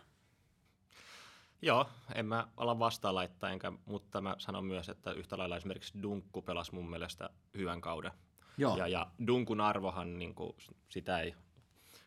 [1.62, 6.02] Joo, en mä ala vastaan laittaa, enkä, mutta mä sanon myös, että yhtä lailla esimerkiksi
[6.02, 8.12] Dunkku pelasi mun mielestä hyvän kauden.
[8.58, 8.78] Joo.
[8.78, 10.56] Ja, ja Dunkun arvohan, niin kuin,
[10.90, 11.36] sitä ei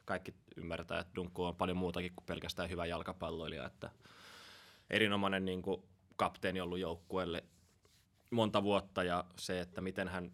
[0.04, 3.90] kaikki ymmärtää, että Dunkku on paljon muutakin kuin pelkästään hyvä jalkapalloilija, että
[4.90, 5.82] erinomainen niin kuin,
[6.16, 7.44] kapteeni ollut joukkueelle
[8.30, 10.32] monta vuotta ja se, että miten hän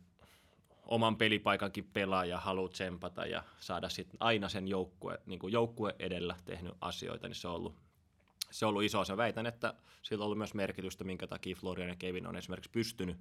[0.82, 5.94] oman pelipaikankin pelaa ja haluaa tsempata ja saada sit aina sen joukkue, niin kuin joukkue
[5.98, 7.76] edellä tehnyt asioita, niin se on ollut,
[8.50, 9.16] se on ollut iso asia.
[9.16, 13.16] Väitän, että sillä on ollut myös merkitystä, minkä takia Florian ja Kevin on esimerkiksi pystynyt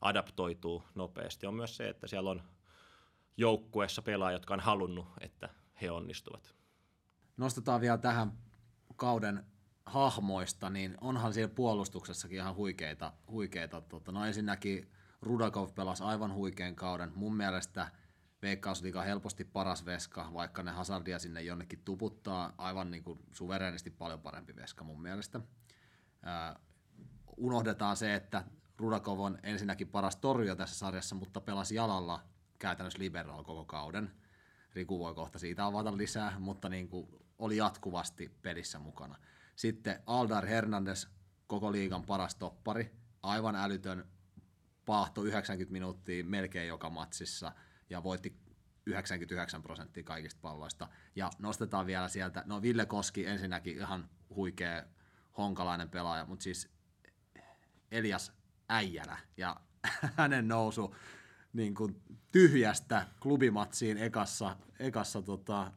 [0.00, 2.42] adaptoituu nopeasti, on myös se, että siellä on
[3.36, 5.48] joukkueessa pelaajia, jotka on halunnut, että
[5.82, 6.54] he onnistuvat.
[7.36, 8.32] Nostetaan vielä tähän
[8.96, 9.46] kauden
[9.86, 13.12] hahmoista, niin onhan siellä puolustuksessakin ihan huikeita.
[13.30, 14.90] huikeita tota, no ensinnäkin
[15.22, 17.12] Rudakov pelasi aivan huikean kauden.
[17.14, 17.90] Mun mielestä
[18.42, 22.54] Veikkausliiga helposti paras veska, vaikka ne Hazardia sinne jonnekin tuputtaa.
[22.58, 25.40] Aivan niin kuin suvereenisti paljon parempi veska mun mielestä.
[26.26, 26.56] Äh,
[27.36, 28.44] unohdetaan se, että
[28.78, 32.24] Rudakov on ensinnäkin paras torjuja tässä sarjassa, mutta pelasi jalalla
[32.58, 34.10] käytännössä liberolla koko kauden.
[34.74, 39.18] Riku voi kohta siitä avata lisää, mutta niin kuin oli jatkuvasti pelissä mukana.
[39.56, 41.06] Sitten Aldar Hernandez,
[41.46, 44.08] koko liigan paras toppari, aivan älytön
[44.84, 47.52] paahto 90 minuuttia melkein joka matsissa
[47.92, 48.36] ja voitti
[48.86, 50.88] 99 prosenttia kaikista palloista.
[51.16, 54.82] Ja nostetaan vielä sieltä, no Ville Koski ensinnäkin ihan huikea
[55.38, 56.68] honkalainen pelaaja, mutta siis
[57.90, 58.32] Elias
[58.68, 59.60] äijänä ja
[60.16, 60.94] hänen nousu
[61.52, 62.02] niin kuin
[62.32, 65.72] tyhjästä klubimatsiin ekassa, ekassa tota,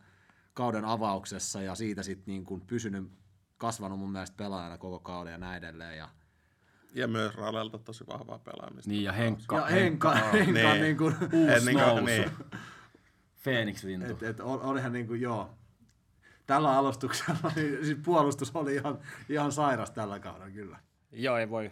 [0.54, 3.12] kauden avauksessa ja siitä sitten niin pysynyt,
[3.58, 5.98] kasvanut mun mielestä pelaajana koko kauden ja näin edelleen.
[5.98, 6.10] Ja,
[6.96, 8.92] ja myös Ralelta tosi vahvaa pelaamista.
[8.92, 9.56] Niin ja Henkka.
[9.56, 10.82] Ja Henkka, Henkka, Henkka niin.
[10.82, 12.06] niin kuin uusi niin nousu.
[12.06, 12.32] Niin.
[13.44, 14.12] Phoenix Lintu.
[14.12, 15.50] Et, et, olihan niin kuin, joo.
[16.46, 20.80] Tällä alustuksella niin siis puolustus oli ihan, ihan sairas tällä kaudella kyllä.
[21.12, 21.72] Joo, ei voi,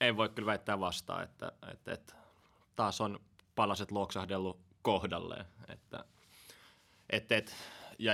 [0.00, 2.14] ei voi kyllä väittää vastaan, että, että, että
[2.76, 3.18] taas on
[3.54, 5.44] palaset loksahdellut kohdalleen.
[5.68, 6.04] Että,
[7.10, 7.52] että, että,
[7.98, 8.12] ja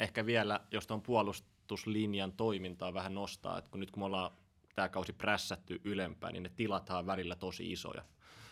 [0.00, 4.30] ehkä vielä, jos tuon puolustuslinjan toimintaa vähän nostaa, että kun nyt kun me ollaan
[4.74, 8.04] tämä kausi prässätty ylempään, niin ne tilathan välillä tosi isoja,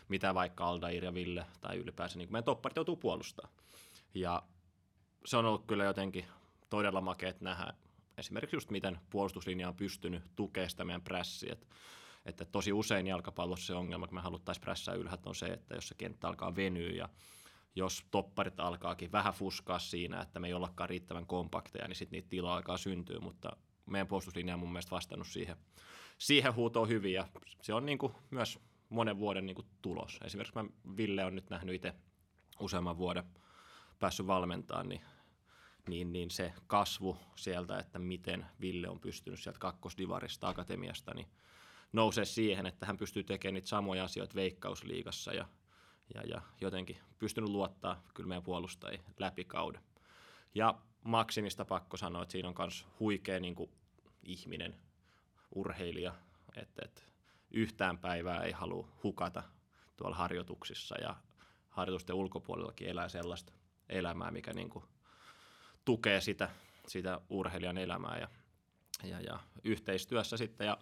[0.08, 3.48] mitä vaikka Aldair ja Ville tai ylipäänsä, niin meidän topparit joutuu puolustaa.
[4.14, 4.42] Ja
[5.24, 6.24] se on ollut kyllä jotenkin
[6.70, 7.74] todella makeet nähdä
[8.18, 11.52] esimerkiksi just miten puolustuslinja on pystynyt tukemaan sitä meidän prässiä.
[11.52, 11.66] Että
[12.26, 15.88] että tosi usein jalkapallossa se ongelma, kun me haluttaisiin prässää ylhäältä, on se, että jos
[15.88, 17.08] se kenttä alkaa venyä ja
[17.74, 22.28] jos topparit alkaakin vähän fuskaa siinä, että me ei ollakaan riittävän kompakteja, niin sitten niitä
[22.28, 23.56] tilaa alkaa syntyä, mutta
[23.86, 25.56] meidän puolustuslinja on mun mielestä vastannut siihen,
[26.18, 27.28] siihen huutoon hyvin ja
[27.62, 30.18] se on niin kuin myös monen vuoden niin kuin tulos.
[30.24, 30.64] Esimerkiksi mä
[30.96, 31.94] Ville on nyt nähnyt itse
[32.60, 33.24] useamman vuoden
[33.98, 35.00] päässyt valmentamaan, niin
[35.88, 41.26] niin, niin se kasvu sieltä, että miten Ville on pystynyt sieltä kakkosdivarista akatemiasta, niin
[41.92, 45.48] nousee siihen, että hän pystyy tekemään niitä samoja asioita veikkausliigassa ja,
[46.14, 49.82] ja, ja jotenkin pystynyt luottaa kyllä meidän puolustajia läpi kauden.
[50.54, 53.70] Ja Maksimista pakko sanoa, että siinä on myös huikea niin kuin,
[54.22, 54.76] ihminen,
[55.54, 56.14] urheilija,
[56.56, 57.02] että, että
[57.50, 59.42] yhtään päivää ei halua hukata
[59.96, 61.16] tuolla harjoituksissa ja
[61.68, 63.52] harjoitusten ulkopuolellakin elää sellaista
[63.88, 64.84] elämää, mikä niin kuin
[65.84, 66.48] tukee sitä,
[66.88, 68.28] sitä urheilijan elämää ja,
[69.04, 70.66] ja, ja yhteistyössä sitten.
[70.66, 70.78] Ja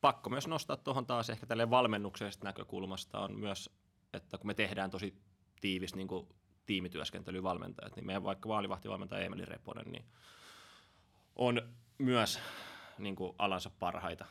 [0.00, 3.70] pakko myös nostaa tuohon taas ehkä tälle valmennuksellisesta näkökulmasta on myös,
[4.12, 5.14] että kun me tehdään tosi
[5.60, 6.08] tiivis niin
[6.66, 10.04] tiimityöskentelyvalmentajat, niin meidän vaikka vaalivahtivalmentaja Emeli Reponen, niin
[11.36, 11.62] on
[11.98, 12.40] myös
[12.98, 14.26] niin kuin alansa parhaita.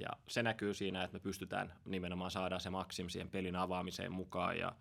[0.00, 4.58] Ja se näkyy siinä, että me pystytään nimenomaan saada se maksim siihen pelin avaamiseen mukaan
[4.58, 4.72] ja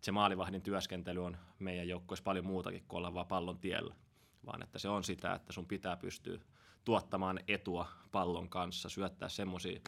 [0.00, 3.94] se maalivahdin työskentely on meidän joukkueessa paljon muutakin kuin olla vaan pallon tiellä,
[4.46, 6.38] vaan että se on sitä, että sun pitää pystyä
[6.84, 9.80] tuottamaan etua pallon kanssa, syöttää semmoisia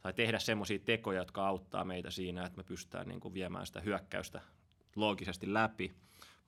[0.00, 3.80] tai tehdä semmoisia tekoja, jotka auttaa meitä siinä, että me pystytään niin kuin viemään sitä
[3.80, 4.40] hyökkäystä
[4.96, 5.94] loogisesti läpi.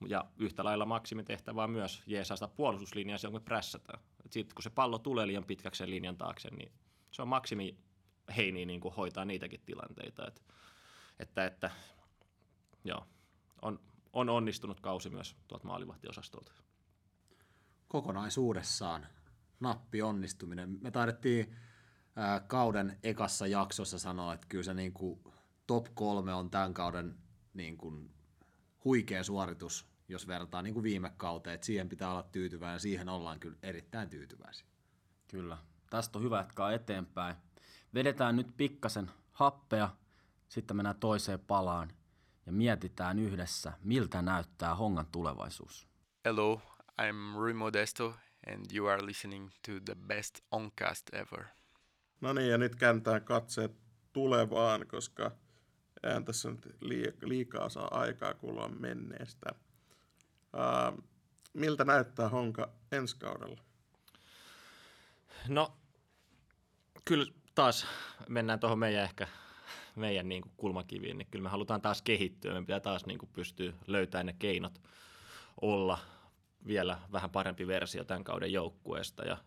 [0.07, 3.99] Ja yhtä lailla maksimitehtävä on myös jeesaa sitä puolustuslinjaa silloin, kun me prässätään.
[4.29, 6.71] Sitten kun se pallo tulee liian pitkäksi sen linjan taakse, niin
[7.11, 7.77] se on maksimi
[8.37, 10.27] heiniä niin kuin hoitaa niitäkin tilanteita.
[10.27, 10.41] Että,
[11.19, 11.71] että, että
[12.83, 13.07] joo,
[13.61, 13.79] on,
[14.13, 16.51] on onnistunut kausi myös tuolta maalivahtiosastolta.
[17.87, 19.07] Kokonaisuudessaan
[19.59, 20.77] nappi onnistuminen.
[20.81, 21.55] Me taidettiin
[22.15, 25.23] ää, kauden ekassa jaksossa sanoa, että kyllä se niin kuin
[25.67, 27.17] top kolme on tämän kauden
[27.53, 28.11] niin kuin
[28.85, 33.09] huikea suoritus, jos vertaa niin kuin viime kauteen, että siihen pitää olla tyytyväinen ja siihen
[33.09, 34.67] ollaan kyllä erittäin tyytyväisiä.
[35.27, 35.57] Kyllä.
[35.89, 37.35] Tästä on hyvä jatkaa eteenpäin.
[37.93, 39.89] Vedetään nyt pikkasen happea,
[40.49, 41.91] sitten mennään toiseen palaan
[42.45, 45.87] ja mietitään yhdessä, miltä näyttää Hongan tulevaisuus.
[46.25, 46.61] Hello,
[47.01, 48.15] I'm Rui Modesto
[48.53, 51.45] and you are listening to the best oncast ever.
[52.21, 53.71] No niin, ja nyt kääntää katseet
[54.13, 55.31] tulevaan, koska
[56.03, 56.75] eihän tässä nyt
[57.21, 59.49] liikaa saa aikaa kulua menneestä.
[60.53, 61.03] Uh,
[61.53, 63.61] miltä näyttää Honka ensi kaudella?
[65.47, 65.77] No,
[67.05, 67.87] kyllä taas
[68.29, 69.27] mennään tuohon meidän ehkä
[69.95, 72.53] meidän niin kuin kulmakiviin, niin kyllä me halutaan taas kehittyä.
[72.53, 74.81] Me pitää taas niin kuin pystyä löytämään ne keinot
[75.61, 75.99] olla
[76.67, 79.25] vielä vähän parempi versio tämän kauden joukkueesta.
[79.25, 79.37] Ja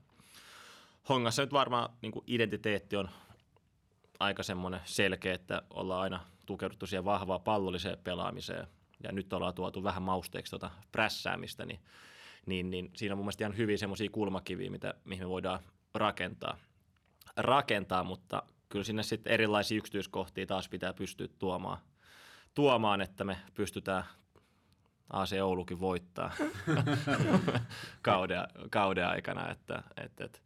[1.08, 3.08] Hongassa nyt varmaan niin kuin identiteetti on
[4.20, 8.66] aika semmoinen selkeä, että ollaan aina tukeuduttu siihen vahvaa pallolliseen pelaamiseen.
[9.02, 11.80] Ja nyt ollaan tuotu vähän mausteeksi tuota prässäämistä, niin,
[12.46, 15.60] niin, niin siinä on mun mielestä ihan hyvin semmoisia kulmakiviä, mitä, mihin me voidaan
[15.94, 16.58] rakentaa.
[17.36, 21.78] rakentaa, mutta kyllä sinne sitten erilaisia yksityiskohtia taas pitää pystyä tuomaan,
[22.54, 24.04] tuomaan että me pystytään
[25.12, 26.32] AC Oulukin voittaa
[28.02, 29.50] kauden, kauden aikana.
[29.50, 30.38] Että, että, että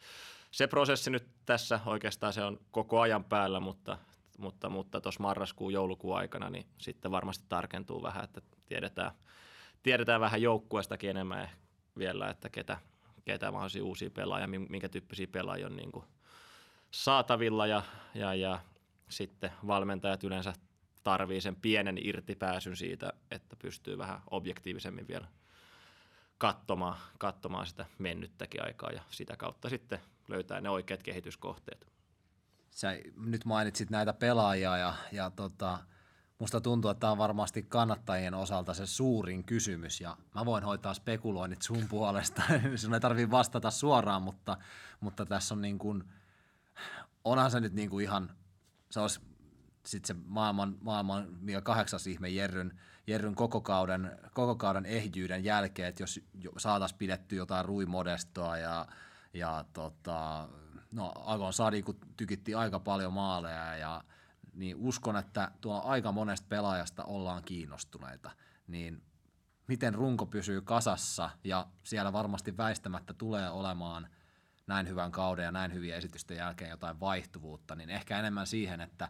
[0.51, 3.99] se prosessi nyt tässä oikeastaan se on koko ajan päällä, mutta
[4.39, 9.11] mutta, mutta marraskuun, joulukuun aikana niin sitten varmasti tarkentuu vähän, että tiedetään,
[9.83, 11.51] tiedetään vähän joukkueestakin enemmän
[11.99, 12.79] vielä, että ketä,
[13.25, 16.05] ketä mahdollisia uusia pelaajia, minkä tyyppisiä pelaajia on niin kuin
[16.91, 17.83] saatavilla ja,
[18.15, 18.61] ja, ja
[19.09, 20.53] sitten valmentajat yleensä
[21.03, 25.27] tarvii sen pienen irtipääsyn siitä, että pystyy vähän objektiivisemmin vielä
[26.39, 31.96] katsomaan, katsomaan sitä mennyttäkin aikaa ja sitä kautta sitten löytää ne oikeat kehityskohteet.
[32.77, 35.79] Sä nyt mainitsit näitä pelaajia ja, ja tota,
[36.39, 40.95] musta tuntuu, että tämä on varmasti kannattajien osalta se suurin kysymys ja mä voin hoitaa
[40.95, 42.43] spekuloinnit sun puolesta.
[42.77, 44.57] Sun ei tarvitse vastata suoraan, mutta,
[45.01, 46.05] mutta tässä on niin kuin,
[47.25, 48.31] onhan se nyt niin kuin ihan,
[48.91, 49.21] se olisi
[49.87, 55.89] sitten se maailman, maailman mikä kahdeksas ihme Jerryn, Jerryn koko, kauden, koko kauden ehjyyden jälkeen,
[55.89, 56.21] että jos
[56.59, 58.87] saataisiin pidetty jotain ruimodestoa ja,
[59.35, 60.49] ja tota,
[60.97, 64.05] no Agon Sadiku tykitti aika paljon maaleja ja
[64.55, 68.31] niin uskon, että tuo aika monesta pelaajasta ollaan kiinnostuneita,
[68.67, 69.03] niin
[69.67, 74.09] miten runko pysyy kasassa ja siellä varmasti väistämättä tulee olemaan
[74.67, 79.09] näin hyvän kauden ja näin hyviä esitysten jälkeen jotain vaihtuvuutta, niin ehkä enemmän siihen, että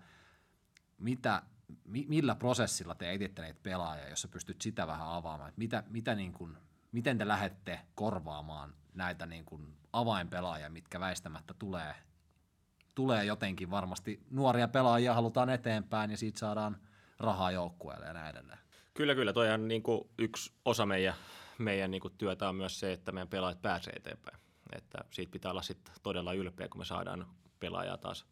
[0.98, 1.42] mitä,
[1.84, 5.82] mi, millä prosessilla te etitte niitä pelaajia, jos sä pystyt sitä vähän avaamaan, että mitä,
[5.88, 6.58] mitä niin kuin,
[6.96, 11.94] miten te lähdette korvaamaan näitä niin kuin avainpelaajia, mitkä väistämättä tulee,
[12.94, 14.20] tulee jotenkin varmasti.
[14.30, 16.76] Nuoria pelaajia halutaan eteenpäin ja siitä saadaan
[17.18, 18.58] rahaa joukkueelle ja näin edelleen.
[18.94, 19.32] Kyllä, kyllä.
[19.32, 21.14] Toi on niin kuin yksi osa meidän,
[21.58, 24.38] meidän niin kuin työtä on myös se, että meidän pelaajat pääsee eteenpäin.
[24.72, 27.26] Että siitä pitää olla sitten todella ylpeä, kun me saadaan
[27.60, 28.26] pelaajaa taas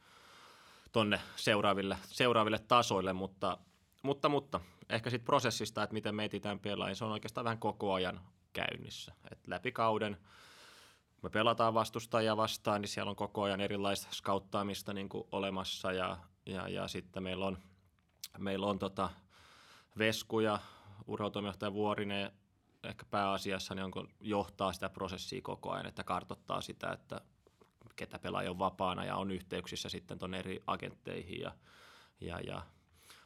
[0.92, 3.58] tonne seuraaville, seuraaville tasoille, mutta,
[4.02, 7.92] mutta, mutta ehkä sitten prosessista, että miten me etitään pelaajia, se on oikeastaan vähän koko
[7.92, 8.20] ajan
[8.54, 9.12] käynnissä.
[9.32, 10.16] Et läpi kauden,
[11.10, 15.92] kun me pelataan vastustajia vastaan, niin siellä on koko ajan erilaista skauttaamista niin kuin olemassa
[15.92, 17.58] ja, ja, ja sitten meillä on,
[18.38, 19.10] meillä on tota
[19.98, 20.58] Vesku ja
[21.06, 22.32] urheilutoimijohtaja Vuorinen
[22.82, 27.20] ehkä pääasiassa niin onko johtaa sitä prosessia koko ajan, että kartottaa sitä, että
[27.96, 31.52] ketä pelaaja on vapaana ja on yhteyksissä sitten tuonne eri agentteihin ja,
[32.20, 32.62] ja, ja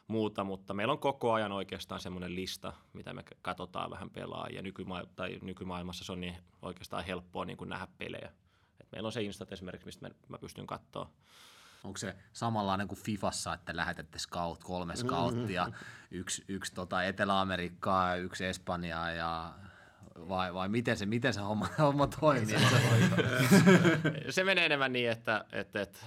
[0.09, 4.61] muuta, mutta meillä on koko ajan oikeastaan semmoinen lista, mitä me katsotaan vähän pelaajia.
[4.61, 8.31] Nykyma- tai nykymaailmassa se on niin oikeastaan helppoa niin kuin nähdä pelejä.
[8.81, 11.09] Et meillä on se Instat esimerkiksi, mistä mä, pystyn katsoa
[11.83, 15.67] Onko se samanlainen kuin Fifassa, että lähetätte scout, kolme scouttia,
[16.11, 19.53] yksi, yksi tota Etelä-Amerikkaa, yksi Espanjaa ja
[20.29, 22.55] vai, vai miten se, miten se homma, homma toimii?
[24.29, 25.99] se menee enemmän niin, että, että, että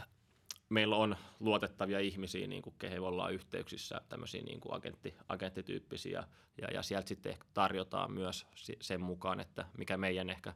[0.73, 6.25] meillä on luotettavia ihmisiä, niin kuin kehen ollaan yhteyksissä, tämmöisiä niin kuin agentti, agenttityyppisiä,
[6.63, 8.47] ja, ja sieltä sitten tarjotaan myös
[8.81, 10.53] sen mukaan, että mikä meidän ehkä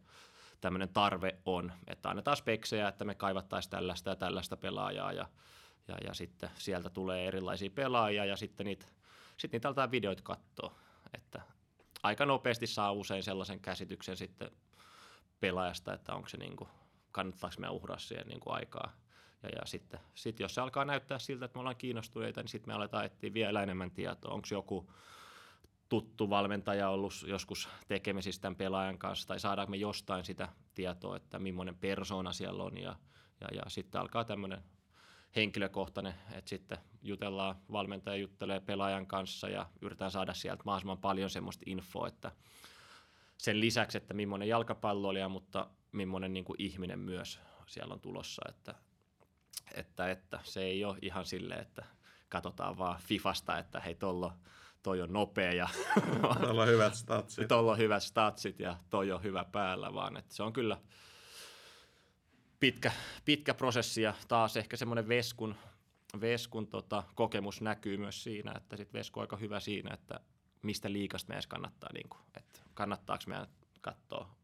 [0.60, 5.28] tämmöinen tarve on, että annetaan speksejä, että me kaivattaisiin tällaista ja tällaista pelaajaa, ja,
[5.88, 8.86] ja, ja sitten sieltä tulee erilaisia pelaajia, ja sitten niitä,
[9.36, 10.74] sitten niitä aletaan videoita katsoa,
[11.14, 11.42] että
[12.02, 14.50] aika nopeasti saa usein sellaisen käsityksen sitten
[15.40, 16.70] pelaajasta, että onko se niin kuin,
[17.12, 18.92] kannattaako me uhraa siihen niin kuin aikaa,
[19.42, 22.70] ja, ja sitten sit jos se alkaa näyttää siltä, että me ollaan kiinnostuneita, niin sitten
[22.70, 24.34] me aletaan etsiä vielä enemmän tietoa.
[24.34, 24.90] Onko joku
[25.88, 31.38] tuttu valmentaja ollut joskus tekemisissä tämän pelaajan kanssa, tai saadaanko me jostain sitä tietoa, että
[31.38, 32.96] millainen persona siellä on, ja,
[33.40, 34.62] ja, ja sitten alkaa tämmöinen
[35.36, 41.62] henkilökohtainen, että sitten jutellaan, valmentaja juttelee pelaajan kanssa ja yritetään saada sieltä mahdollisimman paljon semmoista
[41.66, 42.32] infoa, että
[43.38, 48.74] sen lisäksi, että millainen jalkapalloilija, mutta millainen niin kuin ihminen myös siellä on tulossa, että
[49.74, 51.84] että, että se ei ole ihan silleen, että
[52.28, 54.32] katsotaan vaan Fifasta, että hei tollo,
[54.82, 55.68] toi on nopea ja
[56.40, 57.48] Tuolla on hyvät statsit.
[57.48, 60.78] Tuolla on hyvät statsit ja toi on hyvä päällä, vaan että se on kyllä
[62.60, 62.92] pitkä,
[63.24, 65.54] pitkä prosessi ja taas ehkä semmoinen Veskun,
[66.20, 70.20] Veskun tota, kokemus näkyy myös siinä, että sit Vesku on aika hyvä siinä, että
[70.62, 73.46] mistä liikasta meidän kannattaa, niin kuin, että kannattaako meidän
[73.80, 74.36] katsoa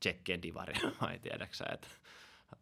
[0.00, 1.88] Tsekkien divaria vai tiedäksä, että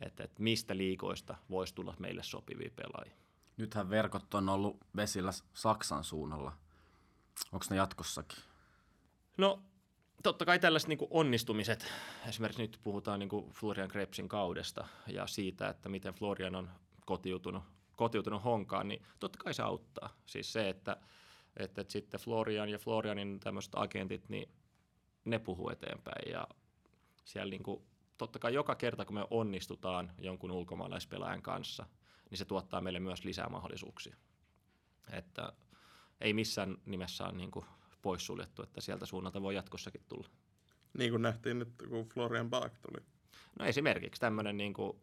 [0.01, 3.17] että, että mistä liikoista voisi tulla meille sopivia pelaajia.
[3.57, 6.53] Nythän verkot on ollut vesillä Saksan suunnalla.
[7.53, 8.39] Onko ne jatkossakin?
[9.39, 9.63] No
[10.23, 11.87] totta kai tällaiset niin onnistumiset,
[12.29, 16.71] esimerkiksi nyt puhutaan niin Florian Krebsin kaudesta ja siitä, että miten Florian on
[17.05, 17.63] kotiutunut,
[17.97, 20.11] kotiutunut honkaan, niin totta kai se auttaa.
[20.27, 20.97] Siis se, että,
[21.57, 24.49] että, että sitten Florian ja Florianin tämmöiset agentit, niin
[25.25, 26.49] ne puhuu eteenpäin ja
[27.25, 27.83] siellä niin kuin
[28.19, 31.87] totta kai joka kerta, kun me onnistutaan jonkun ulkomaalaispelaajan kanssa,
[32.31, 34.17] niin se tuottaa meille myös lisää mahdollisuuksia.
[35.13, 35.53] Että
[36.21, 37.65] ei missään nimessä ole niin kuin
[38.03, 40.29] poissuljettu, että sieltä suunnalta voi jatkossakin tulla.
[40.99, 43.07] Niin kuin nähtiin nyt, kun Florian Bach tuli.
[43.59, 44.99] No esimerkiksi tämmöinen niin kuin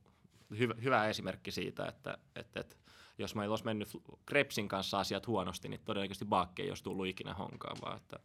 [0.57, 2.75] hyvä, hyvä esimerkki siitä, että, että, että
[3.17, 3.89] jos meillä olisi mennyt
[4.25, 8.19] Krebsin kanssa asiat huonosti, niin todennäköisesti Bach ei olisi tullut ikinä honkaan, vaan että,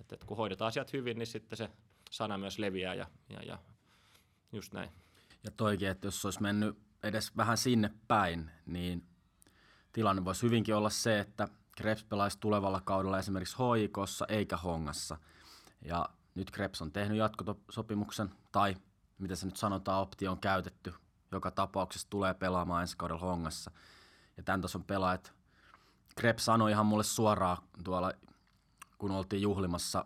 [0.00, 1.70] että, että kun hoidetaan asiat hyvin, niin sitten se
[2.10, 3.58] sana myös leviää ja, ja, ja
[4.52, 4.90] Just näin.
[5.44, 9.06] Ja toikin, että jos olisi mennyt edes vähän sinne päin, niin
[9.92, 15.16] tilanne voisi hyvinkin olla se, että Krebs pelaisi tulevalla kaudella esimerkiksi hoikossa eikä Hongassa.
[15.84, 18.76] Ja nyt Krebs on tehnyt jatkosopimuksen, tai
[19.18, 20.94] mitä se nyt sanotaan, optio on käytetty.
[21.32, 23.70] Joka tapauksessa tulee pelaamaan ensi kaudella Hongassa.
[24.36, 25.32] Ja tämän tason pelaajat,
[26.16, 28.12] Krebs sanoi ihan mulle suoraan tuolla,
[28.98, 30.04] kun oltiin juhlimassa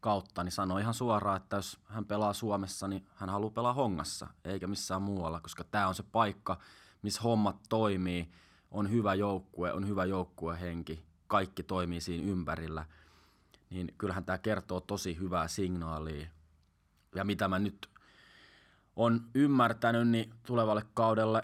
[0.00, 4.26] kautta, niin sanoi ihan suoraan, että jos hän pelaa Suomessa, niin hän haluaa pelaa Hongassa,
[4.44, 6.58] eikä missään muualla, koska tämä on se paikka,
[7.02, 8.32] missä hommat toimii,
[8.70, 12.86] on hyvä joukkue, on hyvä joukkuehenki, kaikki toimii siinä ympärillä,
[13.70, 16.28] niin kyllähän tämä kertoo tosi hyvää signaalia.
[17.14, 17.90] Ja mitä mä nyt
[18.96, 21.42] on ymmärtänyt, niin tulevalle kaudelle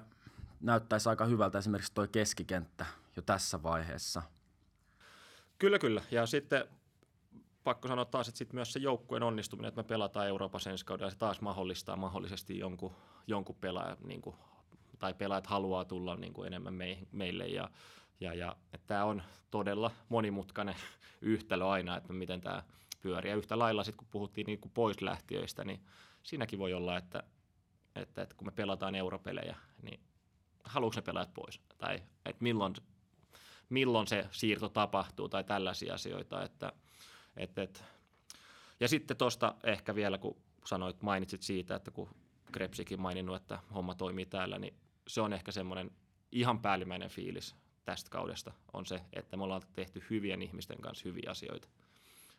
[0.61, 4.23] näyttäisi aika hyvältä esimerkiksi tuo keskikenttä jo tässä vaiheessa.
[5.59, 6.03] Kyllä, kyllä.
[6.11, 6.64] Ja sitten
[7.66, 11.11] pakko sanoa taas, että sit myös se joukkueen onnistuminen, että me pelataan Euroopassa ensi kaudella,
[11.11, 12.92] se taas mahdollistaa mahdollisesti jonkun,
[13.26, 14.37] jonkun pelaajan, niin kuin,
[14.98, 17.46] tai pelaajat haluaa tulla niin kuin enemmän me, meille.
[17.46, 17.71] Ja,
[18.21, 18.56] ja, ja
[18.87, 20.75] tämä on todella monimutkainen
[21.21, 22.62] yhtälö aina, että miten tämä
[23.00, 23.31] pyörii.
[23.31, 25.81] Ja yhtä lailla sitten kun puhuttiin niin kuin poislähtiöistä, niin
[26.23, 27.23] siinäkin voi olla, että,
[27.96, 30.00] että, että kun me pelataan europelejä, niin
[30.64, 31.60] haluatko ne pelaajat pois?
[31.79, 32.75] Tai että milloin,
[33.69, 36.73] milloin se siirto tapahtuu tai tällaisia asioita, että–
[37.37, 37.85] et, et.
[38.81, 42.09] Ja sitten tuosta ehkä vielä, kun sanoit, mainitsit siitä, että kun
[42.53, 44.75] Krepsikin maininnut, että homma toimii täällä, niin
[45.09, 45.91] se on ehkä semmoinen
[46.33, 51.31] ihan päällimmäinen fiilis tästä kaudesta on se, että me ollaan tehty hyvien ihmisten kanssa hyviä
[51.31, 51.69] asioita.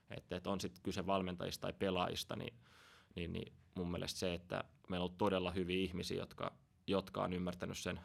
[0.10, 2.54] Että, että on sitten kyse valmentajista tai pelaajista, niin,
[3.16, 6.52] niin, niin mun mielestä se, että meillä on todella hyviä ihmisiä, jotka,
[6.88, 8.00] jotka on ymmärtänyt sen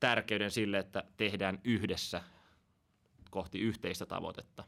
[0.00, 2.22] tärkeyden sille, että tehdään yhdessä
[3.30, 4.64] kohti yhteistä tavoitetta.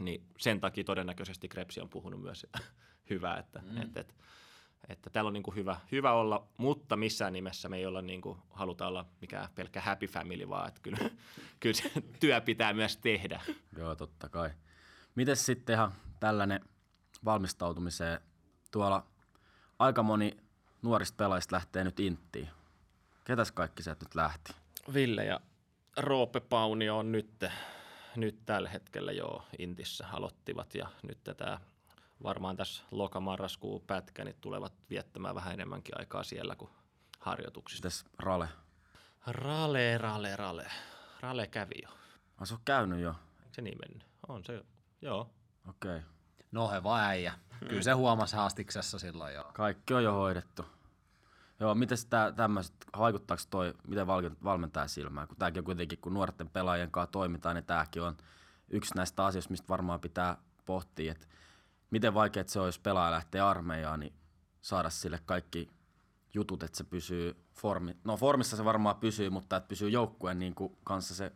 [0.00, 2.46] Niin sen takia todennäköisesti Krepsi on puhunut myös
[3.10, 3.82] hyvää, että, mm.
[3.82, 4.14] että, että,
[4.88, 8.20] että täällä on niin kuin hyvä, hyvä olla, mutta missään nimessä me ei olla niin
[8.20, 10.98] kuin, haluta olla mikään pelkkä happy family, vaan että kyllä,
[11.60, 13.40] kyllä se työ pitää myös tehdä.
[13.76, 14.50] Joo, totta kai.
[15.14, 16.60] Miten sitten ihan tällainen
[17.24, 18.20] valmistautumiseen?
[18.70, 19.06] Tuolla
[19.78, 20.36] aika moni
[20.82, 22.48] nuorista pelaajista lähtee nyt inttiin.
[23.24, 24.52] Ketäs kaikki sieltä nyt lähti?
[24.94, 25.40] Ville ja
[25.96, 27.44] Roope Paunio on nyt,
[28.16, 31.60] nyt tällä hetkellä jo Intissä aloittivat ja nyt tämä
[32.22, 36.70] varmaan tässä lokamarraskuun pätkä niin tulevat viettämään vähän enemmänkin aikaa siellä kuin
[37.20, 37.84] harjoituksissa.
[37.84, 38.48] Mites Rale?
[39.26, 40.66] Rale, rale, rale.
[41.20, 41.88] Rale kävi jo.
[42.44, 43.10] Se on käynyt jo?
[43.10, 44.06] Eikö se niin mennyt?
[44.28, 44.64] On se,
[45.02, 45.30] joo.
[45.68, 45.96] Okei.
[45.96, 46.08] Okay.
[46.52, 47.34] No he vaan äijä.
[47.68, 49.44] Kyllä se huomasi haastiksessa silloin jo.
[49.54, 50.64] Kaikki on jo hoidettu.
[51.60, 51.98] Joo, miten
[52.36, 54.06] tämmöiset, vaikuttaako toi, miten
[54.44, 58.16] valmentaa silmään, kun tämäkin on kuitenkin, kun nuorten pelaajien kanssa toimitaan, niin tämäkin on
[58.70, 60.36] yksi näistä asioista, mistä varmaan pitää
[60.66, 61.26] pohtia, että
[61.90, 64.12] miten vaikeaa se on, jos pelaaja lähtee armeijaan, niin
[64.60, 65.70] saada sille kaikki
[66.34, 67.96] jutut, että se pysyy formi.
[68.04, 71.32] No formissa se varmaan pysyy, mutta että pysyy joukkueen niin kuin kanssa se...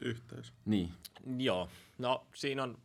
[0.00, 0.52] Yhteys.
[0.64, 0.92] Niin.
[1.36, 2.78] Joo, no siinä on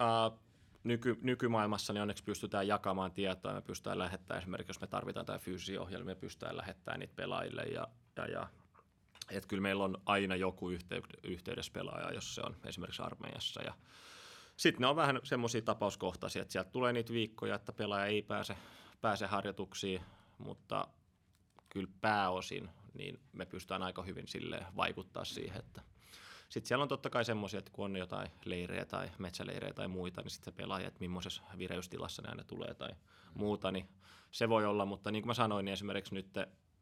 [0.00, 0.38] äh,
[0.84, 5.38] nyky, nykymaailmassa niin onneksi pystytään jakamaan tietoa me pystytään lähettämään esimerkiksi, jos me tarvitaan tai
[5.38, 8.48] fyysisiä ohjelmia, me pystytään lähettämään niitä pelaajille ja, ja, ja.
[9.30, 10.70] Että kyllä meillä on aina joku
[11.22, 13.74] yhteydessä pelaaja, jos se on esimerkiksi armeijassa ja
[14.56, 18.56] sitten ne on vähän semmoisia tapauskohtaisia, että sieltä tulee niitä viikkoja, että pelaaja ei pääse,
[19.00, 20.00] pääse harjoituksiin,
[20.38, 20.88] mutta
[21.68, 25.82] kyllä pääosin niin me pystytään aika hyvin sille vaikuttaa siihen, että
[26.54, 30.22] sitten siellä on totta kai semmoisia, että kun on jotain leirejä tai metsäleirejä tai muita,
[30.22, 32.90] niin sitten se pelaaja, että millaisessa vireystilassa ne aina tulee tai
[33.34, 33.88] muuta, niin
[34.30, 36.26] se voi olla, mutta niin kuin mä sanoin, niin esimerkiksi nyt,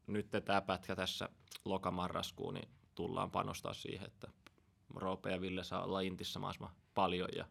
[0.07, 1.29] nyt tämä pätkä tässä
[1.65, 4.27] lokamarraskuun, niin tullaan panostaa siihen, että
[4.95, 7.45] Roope ja Ville saa olla intissä mahdollisimman paljon ja,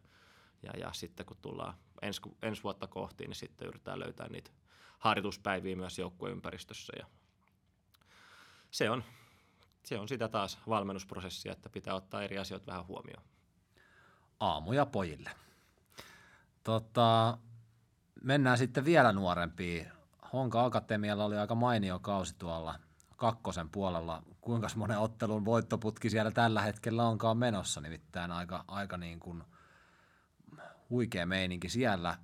[0.63, 4.51] ja, ja sitten kun tullaan ensi, ensi vuotta kohti, niin sitten yritetään löytää niitä
[4.99, 7.05] harjoituspäiviä myös joukkueympäristössä ja
[8.71, 9.03] se on,
[9.83, 13.23] se on sitä taas valmennusprosessia, että pitää ottaa eri asioita vähän huomioon.
[14.39, 15.29] Aamuja pojille.
[16.63, 17.37] Tota,
[18.23, 19.87] mennään sitten vielä nuorempiin.
[20.33, 22.79] Honka Akatemialla oli aika mainio kausi tuolla
[23.15, 24.23] kakkosen puolella.
[24.41, 29.43] Kuinka monen ottelun voittoputki siellä tällä hetkellä onkaan menossa, nimittäin aika, aika niin kuin
[30.89, 32.17] huikea meininki siellä.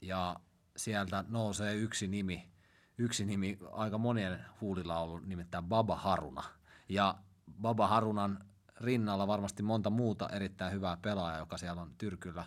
[0.00, 0.36] Ja
[0.76, 2.52] sieltä nousee yksi nimi,
[2.98, 6.42] yksi nimi aika monien huulilla ollut, nimittäin Baba Haruna–
[6.88, 7.14] ja
[7.62, 8.44] Baba Harunan
[8.80, 12.46] rinnalla varmasti monta muuta erittäin hyvää pelaajaa, joka siellä on tyrkyllä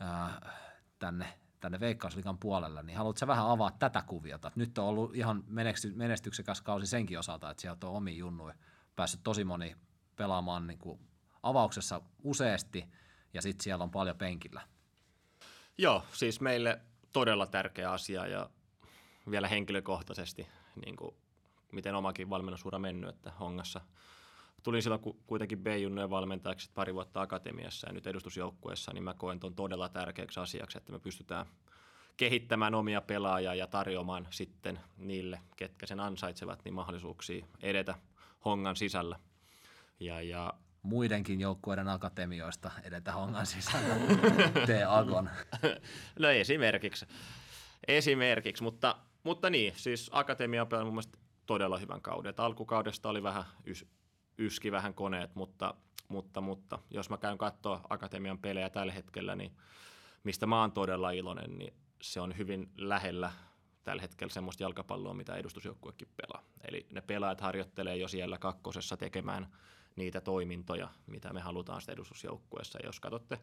[0.00, 0.50] ää,
[0.98, 4.52] tänne, tänne Veikkauslikan puolelle, niin haluatko vähän avaa tätä kuviota?
[4.54, 5.44] Nyt on ollut ihan
[5.94, 8.54] menestyksekäs kausi senkin osalta, että sieltä on omi junnuja
[8.96, 9.76] päässyt tosi moni
[10.16, 11.00] pelaamaan niin kuin
[11.42, 12.88] avauksessa useasti,
[13.34, 14.60] ja sitten siellä on paljon penkillä.
[15.78, 16.80] Joo, siis meille
[17.12, 18.50] todella tärkeä asia, ja
[19.30, 20.48] vielä henkilökohtaisesti
[20.84, 21.14] niin kuin
[21.72, 23.80] miten omakin valmennusura mennyt, että Hongassa
[24.62, 29.54] tulin silloin kuitenkin B-junnojen valmentajaksi pari vuotta akatemiassa ja nyt edustusjoukkueessa, niin mä koen tuon
[29.54, 31.46] todella tärkeäksi asiaksi, että me pystytään
[32.16, 37.94] kehittämään omia pelaajia ja tarjoamaan sitten niille, ketkä sen ansaitsevat, niin mahdollisuuksia edetä
[38.44, 39.18] Hongan sisällä.
[40.00, 43.94] Ja, ja muidenkin joukkueiden akatemioista edetä Hongan sisällä,
[44.66, 45.30] tee Agon.
[46.18, 47.06] no esimerkiksi,
[47.88, 51.18] esimerkiksi mutta, mutta niin, siis akatemia on mun mielestä
[51.50, 52.30] todella hyvän kauden.
[52.30, 53.86] Et alkukaudesta oli vähän ys,
[54.38, 55.74] yski vähän koneet, mutta,
[56.08, 59.56] mutta, mutta jos mä käyn katsoa Akatemian pelejä tällä hetkellä, niin
[60.24, 63.32] mistä mä oon todella iloinen, niin se on hyvin lähellä
[63.84, 66.44] tällä hetkellä semmoista jalkapalloa, mitä edustusjoukkuekin pelaa.
[66.68, 69.48] Eli ne pelaajat harjoittelee jo siellä kakkosessa tekemään
[69.96, 72.78] niitä toimintoja, mitä me halutaan sitä edustusjoukkueessa.
[72.84, 73.40] Jos katsotte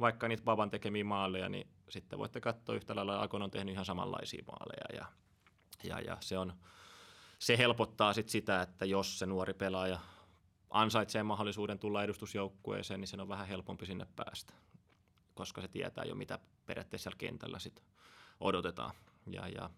[0.00, 3.84] vaikka niitä Baban tekemiä maaleja, niin sitten voitte katsoa yhtä lailla, Akon on tehnyt ihan
[3.84, 5.02] samanlaisia maaleja.
[5.02, 5.06] Ja,
[5.84, 6.52] ja, ja se on,
[7.44, 9.98] se helpottaa sit sitä, että jos se nuori pelaaja
[10.70, 14.54] ansaitsee mahdollisuuden tulla edustusjoukkueeseen, niin sen on vähän helpompi sinne päästä,
[15.34, 17.82] koska se tietää jo, mitä periaatteessa siellä kentällä sit
[18.40, 18.94] odotetaan.
[19.26, 19.70] Ja, ja,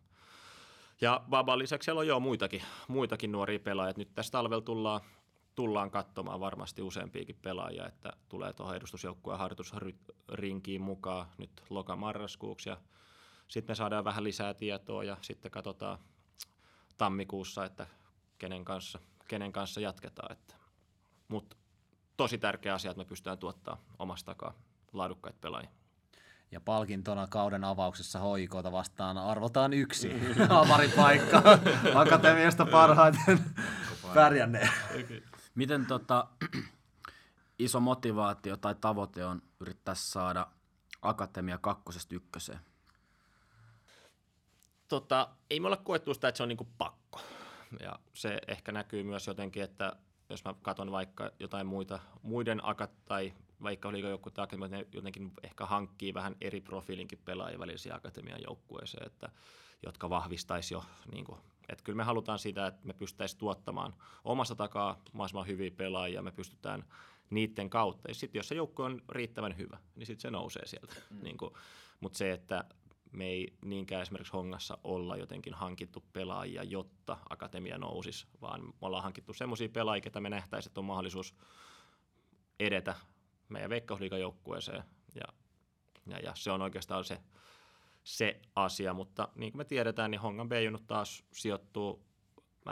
[1.00, 3.94] ja Baban lisäksi siellä on jo muitakin, muitakin nuoria pelaajia.
[3.96, 5.00] Nyt tässä talvella tullaan,
[5.54, 12.76] tullaan katsomaan varmasti useampiakin pelaajia, että tulee tuohon edustusjoukkueen harjoitusrinkiin mukaan nyt loka-marraskuuksi ja
[13.48, 15.98] sitten me saadaan vähän lisää tietoa ja sitten katsotaan
[16.96, 17.86] tammikuussa, että
[18.38, 20.36] kenen kanssa, kenen kanssa jatketaan.
[21.28, 21.56] Mutta
[22.16, 24.54] tosi tärkeä asia, että me pystytään tuottaa omasta takaa
[24.92, 25.70] laadukkaita pelaajia.
[26.50, 30.10] Ja palkintona kauden avauksessa hoikota vastaan arvotaan yksi
[30.48, 31.42] avaripaikka
[31.94, 33.38] akatemiasta parhaiten
[34.14, 34.68] pärjänne.
[35.54, 36.26] Miten tota,
[37.58, 40.46] iso motivaatio tai tavoite on yrittää saada
[41.02, 42.60] Akatemia kakkosesta ykköseen?
[44.88, 47.20] Tota, ei me olla koettu sitä, että se on niinku pakko.
[47.80, 49.96] Ja se ehkä näkyy myös jotenkin, että
[50.30, 53.32] jos mä katson vaikka jotain muita, muiden akat tai
[53.62, 59.28] vaikka liikajoukkueiden akatemiat, ne jotenkin ehkä hankkii vähän eri profiilinkin pelaajia välisiä akatemian joukkueeseen, että,
[59.82, 64.54] jotka vahvistaisi jo, niin kuin, että kyllä me halutaan sitä, että me pystyttäisiin tuottamaan omasta
[64.54, 66.84] takaa mahdollisimman hyviä pelaajia, me pystytään
[67.30, 68.08] niiden kautta.
[68.08, 70.94] Ja sitten jos se joukkue on riittävän hyvä, niin sitten se nousee sieltä.
[71.10, 71.22] Mm.
[71.22, 71.54] Niin kuin,
[72.00, 72.64] mutta se, että
[73.16, 79.02] me ei niinkään esimerkiksi Hongassa olla jotenkin hankittu pelaajia, jotta akatemia nousisi, vaan me ollaan
[79.02, 81.34] hankittu semmoisia pelaajia, että me nähtäisiin, että on mahdollisuus
[82.60, 82.94] edetä
[83.48, 84.84] meidän veikkausliikajoukkueeseen.
[85.14, 85.32] Ja,
[86.06, 87.20] ja, ja, se on oikeastaan se,
[88.04, 92.06] se asia, mutta niin kuin me tiedetään, niin Hongan B-junut taas sijoittuu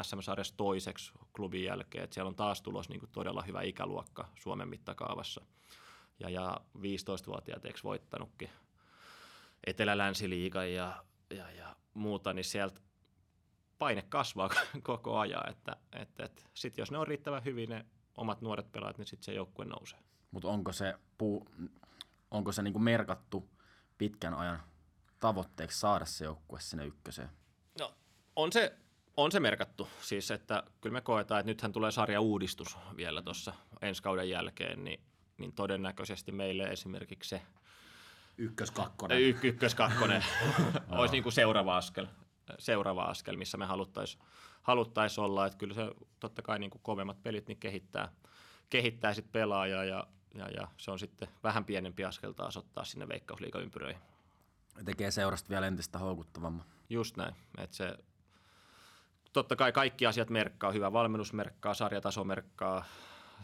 [0.02, 4.68] SM-sarjassa toiseksi klubin jälkeen, että siellä on taas tulos niin kuin todella hyvä ikäluokka Suomen
[4.68, 5.44] mittakaavassa.
[6.20, 8.50] Ja, ja 15-vuotiaat eikö voittanutkin
[9.66, 12.80] Etelä-Länsiliigan ja, ja, ja muuta, niin sieltä
[13.78, 14.50] paine kasvaa
[14.82, 15.50] koko ajan.
[15.50, 17.86] Että, että, että sitten jos ne on riittävän hyvin ne
[18.16, 19.98] omat nuoret pelaajat, niin sitten se joukkue nousee.
[20.30, 21.48] Mutta onko se, puu,
[22.30, 23.50] onko se niinku merkattu
[23.98, 24.62] pitkän ajan
[25.20, 27.28] tavoitteeksi saada se joukkue sinne ykköseen?
[27.78, 27.94] No,
[28.36, 28.78] on se,
[29.16, 29.88] on se merkattu.
[30.00, 34.84] Siis, että kyllä me koetaan, että nythän tulee sarja uudistus vielä tuossa ensi kauden jälkeen,
[34.84, 35.00] niin,
[35.38, 37.42] niin todennäköisesti meille esimerkiksi se
[38.38, 39.20] Ykkös-kakkonen.
[39.20, 40.24] Y- ykkös-kakkonen
[40.88, 42.06] olisi niin kuin seuraava askel,
[42.58, 44.22] seuraava askel, missä me haluttaisiin
[44.62, 45.46] haluttais olla.
[45.46, 48.12] Että kyllä se totta kai niin kuin kovemmat pelit niin kehittää,
[48.70, 53.08] kehittää sit pelaajaa ja, ja, ja, se on sitten vähän pienempi askel taas ottaa sinne
[53.08, 54.02] veikkausliigaympyröihin.
[54.84, 56.64] Tekee seurasta vielä entistä houkuttavamman.
[56.90, 57.34] Just näin.
[57.58, 57.98] Että se,
[59.32, 62.84] totta kai kaikki asiat merkkaa, hyvä valmennus merkkaa, sarjataso merkkaa,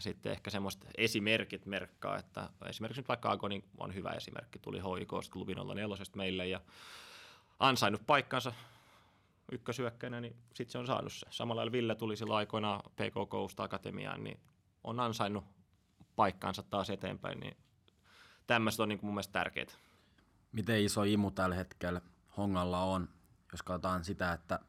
[0.01, 5.11] sitten ehkä semmoista esimerkit merkkaa, että esimerkiksi nyt vaikka Agoni on hyvä esimerkki, tuli HIK
[5.31, 6.61] klubin 04 meille ja
[7.59, 8.53] ansainnut paikkansa
[9.51, 11.27] ykkösyökkäinä, niin sitten se on saanut se.
[11.29, 14.39] Samalla Ville tuli silloin aikoina PKK Akatemiaan, niin
[14.83, 15.43] on ansainnut
[16.15, 17.57] paikkaansa taas eteenpäin, niin
[18.47, 19.67] tämmöistä on niin kuin mun mielestä tärkeää.
[20.51, 22.01] Miten iso imu tällä hetkellä
[22.37, 23.09] Hongalla on,
[23.51, 24.59] jos katsotaan sitä, että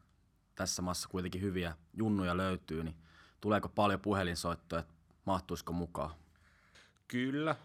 [0.54, 2.96] tässä maassa kuitenkin hyviä junnuja löytyy, niin
[3.40, 4.94] tuleeko paljon puhelinsoittoja, että
[5.24, 6.14] mahtuisiko mukaan?
[7.08, 7.56] Kyllä.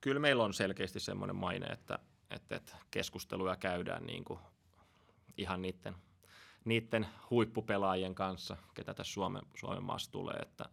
[0.00, 1.98] Kyllä meillä on selkeästi semmoinen maine, että,
[2.30, 4.40] että, että keskusteluja käydään niin kuin
[5.36, 5.96] ihan niiden,
[6.64, 10.36] niiden huippupelaajien kanssa, ketä tässä Suomen, Suomen maassa tulee.
[10.36, 10.64] Että,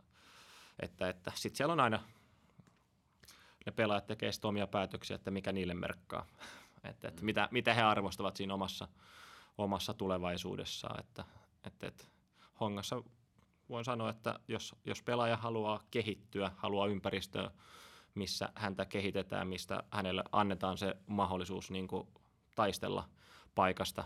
[0.79, 1.99] että, että sitten siellä on aina,
[3.65, 6.25] ne pelaajat tekee omia päätöksiä, että mikä niille merkkaa.
[6.83, 8.87] että, että mitä, mitä he arvostavat siinä omassa,
[9.57, 10.99] omassa tulevaisuudessaan.
[10.99, 11.25] Että,
[11.63, 12.05] että, että
[12.59, 13.03] Hongassa
[13.71, 17.51] voin sanoa, että jos, jos pelaaja haluaa kehittyä, haluaa ympäristöä,
[18.15, 22.07] missä häntä kehitetään, mistä hänelle annetaan se mahdollisuus niin kuin
[22.55, 23.09] taistella
[23.55, 24.03] paikasta,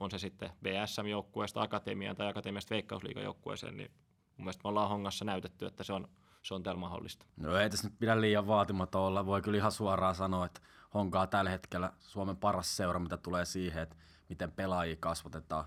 [0.00, 3.90] on se sitten BSM-joukkueesta akatemiaan tai akatemiasta veikkausliigajoukkueeseen, niin
[4.36, 6.08] mun mielestä me ollaan hongassa näytetty, että se on,
[6.42, 7.26] se on täällä mahdollista.
[7.36, 9.26] No ei tässä nyt pidä liian vaatimaton olla.
[9.26, 10.60] Voi kyllä ihan suoraan sanoa, että
[10.94, 13.96] Honkaa tällä hetkellä Suomen paras seura, mitä tulee siihen, että
[14.28, 15.64] miten pelaajia kasvatetaan.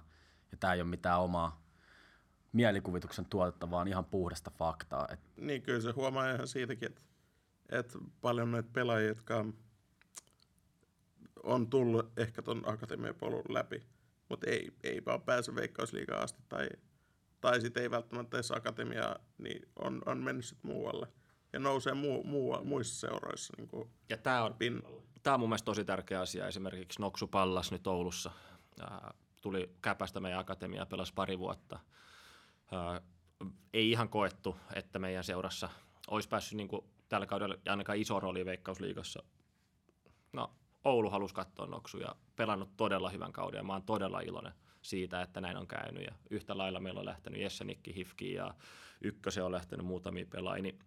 [0.52, 1.65] Ja tämä ei ole mitään omaa
[2.56, 5.08] mielikuvituksen tuotetta, vaan ihan puhdasta faktaa.
[5.12, 5.20] Et...
[5.38, 7.02] Niin, kyllä se huomaa ihan siitäkin, että,
[7.70, 9.46] että paljon näitä pelaajia, jotka
[11.44, 13.84] on tullut ehkä ton akatemiapolun läpi,
[14.30, 16.70] mutta ei, ei vaan pääse veikkausliigaan asti tai,
[17.42, 21.08] tai sitten ei välttämättä edes akatemiaa, niin on, on mennyt sitten muualle
[21.54, 25.02] ja nousee muu, muu, muissa seuroissa niin kuin ja tämä on, pinnalle.
[25.24, 26.48] Tämä on mun mielestä tosi tärkeä asia.
[26.48, 28.32] Esimerkiksi Noksu Pallas nyt Oulussa.
[28.80, 31.80] Ää, tuli Käpästä meidän akatemia, pelasi pari vuotta–
[33.74, 35.70] ei ihan koettu, että meidän seurassa
[36.08, 39.24] olisi päässyt niin kuin tällä kaudella ainakaan iso rooli Veikkausliigassa.
[40.34, 40.52] No,
[40.84, 45.22] Oulu halusi katsoa Noksu ja pelannut todella hyvän kauden ja mä oon todella iloinen siitä,
[45.22, 46.04] että näin on käynyt.
[46.04, 48.54] Ja yhtä lailla meillä on lähtenyt Jesse Nikki Hifki ja
[49.02, 50.64] Ykkösen on lähtenyt muutamia pelaajia.
[50.64, 50.80] Niin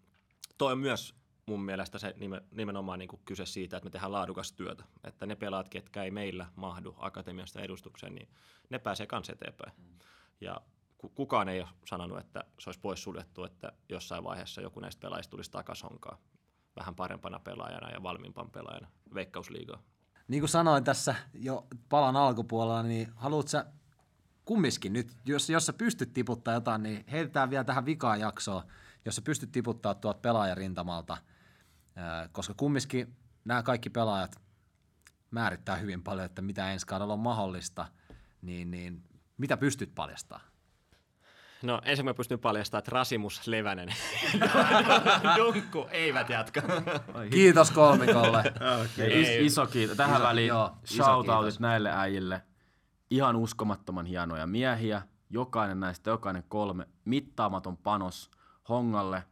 [0.59, 1.14] toi on myös
[1.47, 2.14] mun mielestä se
[2.51, 4.85] nimenomaan niin kuin kyse siitä, että me tehdään laadukasta työtä.
[5.05, 8.29] Että ne pelaat, ketkä ei meillä mahdu akatemiasta edustukseen, niin
[8.70, 9.72] ne pääsee kans eteenpäin.
[9.76, 9.99] Mm.
[10.41, 10.61] Ja
[11.14, 15.51] kukaan ei ole sanonut, että se olisi poissuljettu, että jossain vaiheessa joku näistä pelaajista tulisi
[15.51, 15.88] takaisin
[16.76, 19.82] vähän parempana pelaajana ja valmiimpan pelaajana veikkausliigaa.
[20.28, 23.66] Niin kuin sanoin tässä jo palan alkupuolella, niin haluatko sä
[24.44, 28.62] kumminkin nyt, jos, jos sä pystyt tiputtaa jotain, niin heitetään vielä tähän vikaan jaksoon,
[29.05, 31.16] jos sä pystyt tiputtaa tuolta pelaajarintamalta,
[32.32, 34.40] koska kumminkin nämä kaikki pelaajat
[35.30, 37.86] määrittää hyvin paljon, että mitä ensi kaudella on mahdollista,
[38.42, 39.05] niin, niin
[39.38, 40.47] mitä pystyt paljastamaan?
[41.62, 43.88] No ensin mä pystyn paljastamaan, että Rasimus Levänen
[45.36, 46.62] Dunkku eivät jatka.
[47.30, 48.42] Kiitos kolmikolle.
[48.98, 49.96] Ei, is, iso kiitos.
[49.96, 52.42] Tähän Iso- väliin joo, shoutoutit näille äijille.
[53.11, 55.02] Ihan uskomattoman hienoja miehiä.
[55.30, 56.86] Jokainen näistä, jokainen kolme.
[57.04, 58.30] Mittaamaton panos
[58.68, 59.22] Hongalle.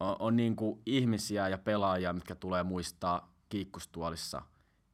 [0.00, 4.42] On, on niin kuin ihmisiä ja pelaajia, mitkä tulee muistaa kiikkustuolissa.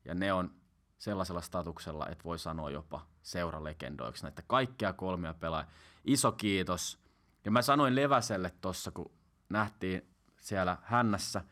[0.05, 0.51] Ja ne on
[0.99, 5.71] sellaisella statuksella, että voi sanoa jopa seuralegendoiksi näitä kaikkia kolmea pelaajia.
[6.05, 6.99] Iso kiitos.
[7.45, 9.11] Ja mä sanoin Leväselle tuossa, kun
[9.49, 10.03] nähtiin
[10.37, 11.45] siellä hännässä,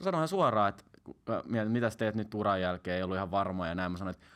[0.00, 0.84] Mä sanoin suoraan, että
[1.44, 3.92] mietin, mitä sä teet nyt uran jälkeen, ei ollut ihan varma ja näin.
[3.92, 4.26] Mä sanoin, että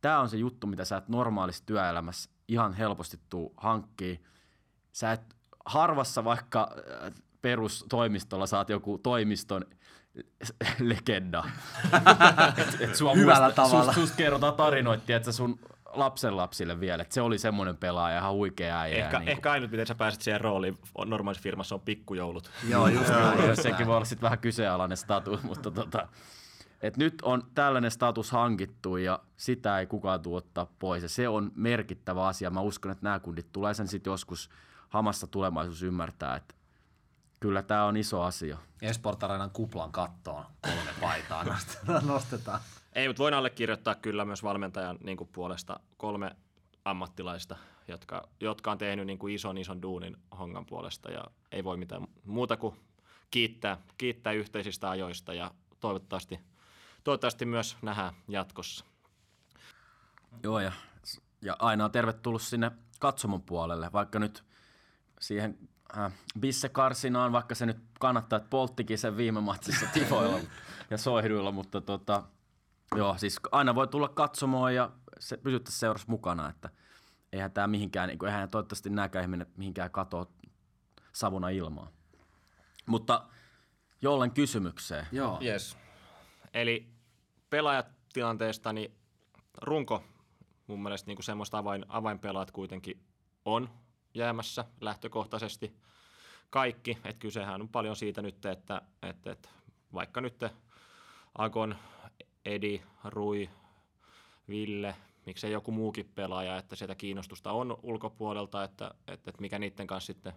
[0.00, 4.24] tämä on se juttu, mitä sä et normaalissa työelämässä ihan helposti tuu hankkii.
[4.92, 6.70] Sä et harvassa vaikka
[7.06, 9.64] äh, perustoimistolla saat joku toimiston
[10.80, 11.44] legenda.
[12.56, 13.92] et, et sua Hyvällä muista, tavalla.
[13.92, 15.58] Sus, sus kerrotaan tarinoitti, että sun
[15.94, 19.04] lapsenlapsille vielä, että se oli semmoinen pelaaja, ihan huikea äijä.
[19.04, 22.50] Ehkä, niin ehkä ainut, miten sä pääset siihen rooliin on normaalissa firmassa on pikkujoulut.
[22.68, 23.48] Joo, just näin.
[23.48, 26.08] Just sekin voi olla sitten vähän kyseenalainen status, mutta tota,
[26.82, 31.02] et nyt on tällainen status hankittu ja sitä ei kukaan tuo ottaa pois.
[31.02, 32.50] Ja se on merkittävä asia.
[32.50, 34.50] Mä uskon, että nämä kundit tulee sen sitten joskus
[34.88, 36.54] hamassa tulevaisuus ymmärtää, että
[37.40, 38.58] kyllä tämä on iso asia.
[38.82, 41.44] Esport Arenan kuplan kattoon kolme paitaa
[42.02, 42.60] nostetaan.
[42.94, 46.36] Ei, mutta voin allekirjoittaa kyllä myös valmentajan niin kuin puolesta kolme
[46.84, 47.56] ammattilaista,
[47.88, 52.06] jotka, jotka on tehnyt niin kuin ison ison duunin hongan puolesta ja ei voi mitään
[52.24, 52.76] muuta kuin
[53.30, 56.40] kiittää, kiittää yhteisistä ajoista ja toivottavasti,
[57.04, 58.84] toivottavasti myös nähdään jatkossa.
[60.42, 60.72] Joo, ja,
[61.42, 62.70] ja aina on tervetullut sinne
[63.00, 64.44] katsomon puolelle, vaikka nyt
[65.20, 65.58] siihen
[65.98, 70.40] äh, Bisse Karsinaan, vaikka se nyt kannattaa, että polttikin sen viime matsissa tifoilla
[70.90, 72.22] ja soihduilla, mutta tota,
[72.96, 76.70] joo, siis aina voi tulla katsomoon ja se, pysyttää seurassa mukana, että
[77.32, 80.26] eihän tämä mihinkään, niin kuin, eihän toivottavasti nämäkään ihmiset mihinkään katoa
[81.12, 81.90] savuna ilmaa.
[82.86, 83.28] Mutta
[84.02, 85.06] jollen kysymykseen.
[85.12, 85.38] Joo.
[85.42, 85.76] Yes.
[86.54, 86.86] Eli
[87.50, 88.94] pelaajatilanteesta, niin
[89.62, 90.04] runko
[90.66, 93.06] mun mielestä niin kuin semmoista avain, avainpelaat kuitenkin
[93.44, 93.68] on
[94.14, 95.76] jäämässä lähtökohtaisesti
[96.50, 96.90] kaikki.
[96.90, 99.48] Että kysehän on paljon siitä nyt, että, että, että
[99.94, 100.44] vaikka nyt
[101.38, 101.76] Agon,
[102.44, 103.50] Edi, Rui,
[104.48, 109.86] Ville, miksei joku muukin pelaaja, että sieltä kiinnostusta on ulkopuolelta, että, että, että mikä niiden
[109.86, 110.32] kanssa sitten,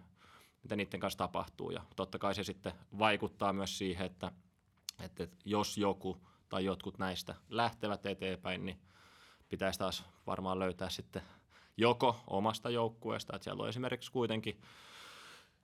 [0.62, 1.70] mitä niiden kanssa tapahtuu.
[1.70, 4.32] Ja totta kai se sitten vaikuttaa myös siihen, että,
[5.04, 6.16] että, että jos joku
[6.48, 8.78] tai jotkut näistä lähtevät eteenpäin, niin
[9.48, 11.22] pitäisi taas varmaan löytää sitten
[11.76, 14.60] joko omasta joukkueesta, että siellä on esimerkiksi kuitenkin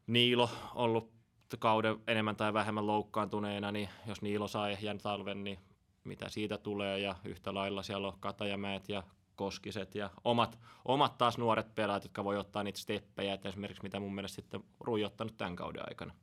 [0.07, 1.15] Niilo ollut
[1.59, 5.59] kauden enemmän tai vähemmän loukkaantuneena, niin jos Niilo saa ehjän talven, niin
[6.05, 9.03] mitä siitä tulee, ja yhtä lailla siellä on Katajamäet ja
[9.37, 14.01] Koskiset ja omat, omat taas nuoret pelaajat, jotka voi ottaa niitä steppejä, että esimerkiksi mitä
[14.01, 16.15] mun mielestä sitten Rui ottanut tämän kauden aikana.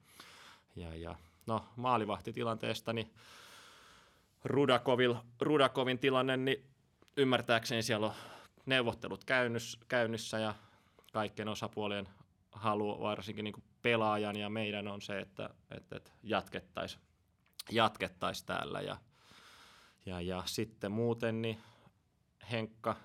[0.75, 1.15] Ja, ja
[1.45, 3.13] no maalivahtitilanteesta, niin
[4.43, 6.65] Rudakovil, Rudakovin tilanne, niin
[7.17, 8.13] ymmärtääkseni siellä on
[8.65, 10.55] neuvottelut käynnys, käynnissä ja
[11.13, 12.09] kaikkien osapuolien
[12.51, 17.01] halu, varsinkin niin pelaajan ja meidän on se, että, että, että jatkettaisiin
[17.71, 18.81] jatkettais täällä.
[18.81, 18.97] Ja,
[20.05, 21.57] ja, ja sitten muuten niin
[22.51, 22.95] Henkka,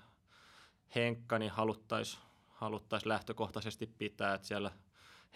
[0.95, 4.71] Henkka niin haluttaisiin haluttais lähtökohtaisesti pitää, että siellä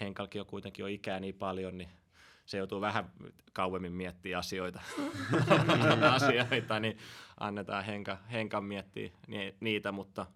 [0.01, 1.89] Henkalkin on kuitenkin jo ikää niin paljon, niin
[2.47, 3.13] se joutuu vähän
[3.53, 4.81] kauemmin miettimään asioita,
[6.17, 6.99] asioita niin
[7.41, 10.27] annetaan Henka, Henkan miettiä ni- niitä, mutta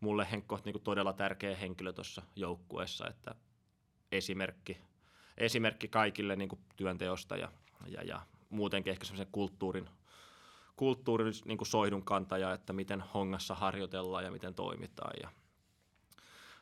[0.00, 3.34] mulle Henkko on niin todella tärkeä henkilö tuossa joukkueessa, että
[4.12, 4.78] esimerkki,
[5.36, 7.52] esimerkki kaikille niin työnteosta ja,
[7.86, 9.88] ja, ja muutenkin ehkä semmoisen kulttuurin,
[10.78, 15.30] kulttuurin niin kuin soidun kantaja, että miten hongassa harjoitellaan ja miten toimitaan ja,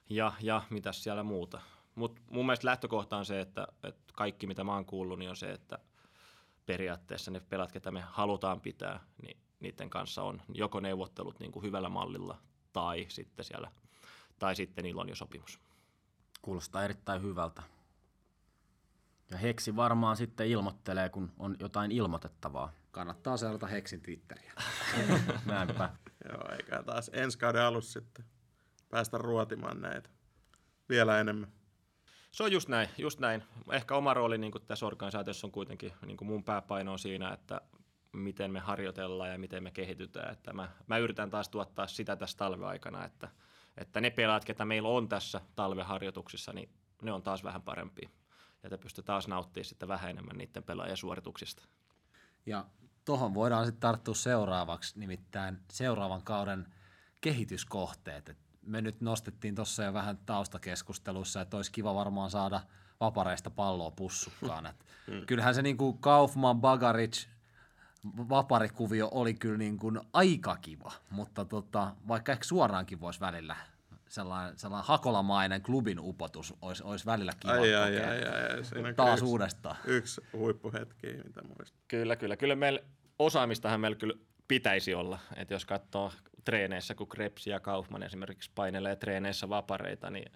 [0.09, 1.61] ja, ja mitäs siellä muuta.
[1.95, 5.37] Mutta mun mielestä lähtökohta on se, että, että kaikki mitä mä oon kuullut, niin on
[5.37, 5.79] se, että
[6.67, 11.63] periaatteessa ne pelat, ketä me halutaan pitää, niin niiden kanssa on joko neuvottelut niin kuin
[11.63, 12.39] hyvällä mallilla
[12.73, 13.71] tai sitten siellä,
[14.39, 15.61] tai sitten niillä on jo sopimus.
[16.43, 17.63] Kuulostaa erittäin hyvältä.
[19.31, 22.73] Ja Heksi varmaan sitten ilmoittelee, kun on jotain ilmoitettavaa.
[22.97, 24.53] Kannattaa seurata Heksin Twitteriä.
[25.47, 25.91] Näinpä.
[26.29, 28.25] Joo, eikä taas ensi kauden alussa sitten
[28.89, 30.11] päästä ruotimaan näitä
[30.89, 31.53] vielä enemmän.
[32.33, 33.43] Se on just näin, just näin.
[33.73, 37.61] Ehkä oma rooli niin tässä organisaatiossa on kuitenkin, niin mun pääpaino on siinä, että
[38.13, 40.33] miten me harjoitellaan ja miten me kehitytään.
[40.33, 43.29] Että mä, mä yritän taas tuottaa sitä tässä talven aikana, että,
[43.77, 46.69] että ne pelaat, ketä meillä on tässä talveharjoituksissa, niin
[47.03, 48.09] ne on taas vähän parempia.
[48.63, 51.63] Ja te pystyy taas nauttimaan sitten vähän enemmän niiden pelaajien suorituksista.
[52.47, 52.65] Ja
[53.07, 56.67] Tohon voidaan sitten tarttua seuraavaksi, nimittäin seuraavan kauden
[57.21, 58.29] kehityskohteet.
[58.29, 62.61] Et me nyt nostettiin tuossa jo vähän taustakeskustelussa, että olisi kiva varmaan saada
[63.01, 64.67] vapareista palloa pussukkaan.
[64.67, 64.87] Et
[65.27, 67.27] kyllähän se niinku Kaufman, Bagaric,
[68.17, 73.57] vaparikuvio oli kyllä niin kuin aika kiva, mutta tota, vaikka ehkä suoraankin voisi välillä
[74.09, 78.11] sellainen, sellainen hakolamainen klubin upotus olisi, olisi välillä kiva Ai, ai, kokea.
[78.11, 78.65] ai, ai, ai.
[78.65, 79.77] Siinä Taas yksi, uudestaan.
[79.85, 81.81] Yksi huippuhetki, mitä muistan.
[81.89, 82.37] Kyllä, kyllä.
[82.37, 82.81] Kyllä meillä
[83.19, 84.15] osaamistahan meillä kyllä
[84.49, 85.19] pitäisi olla.
[85.37, 86.13] että jos katsoo
[86.45, 90.33] treeneissä, kun Krebs ja Kaufman esimerkiksi painelee treeneissä vapareita, niin,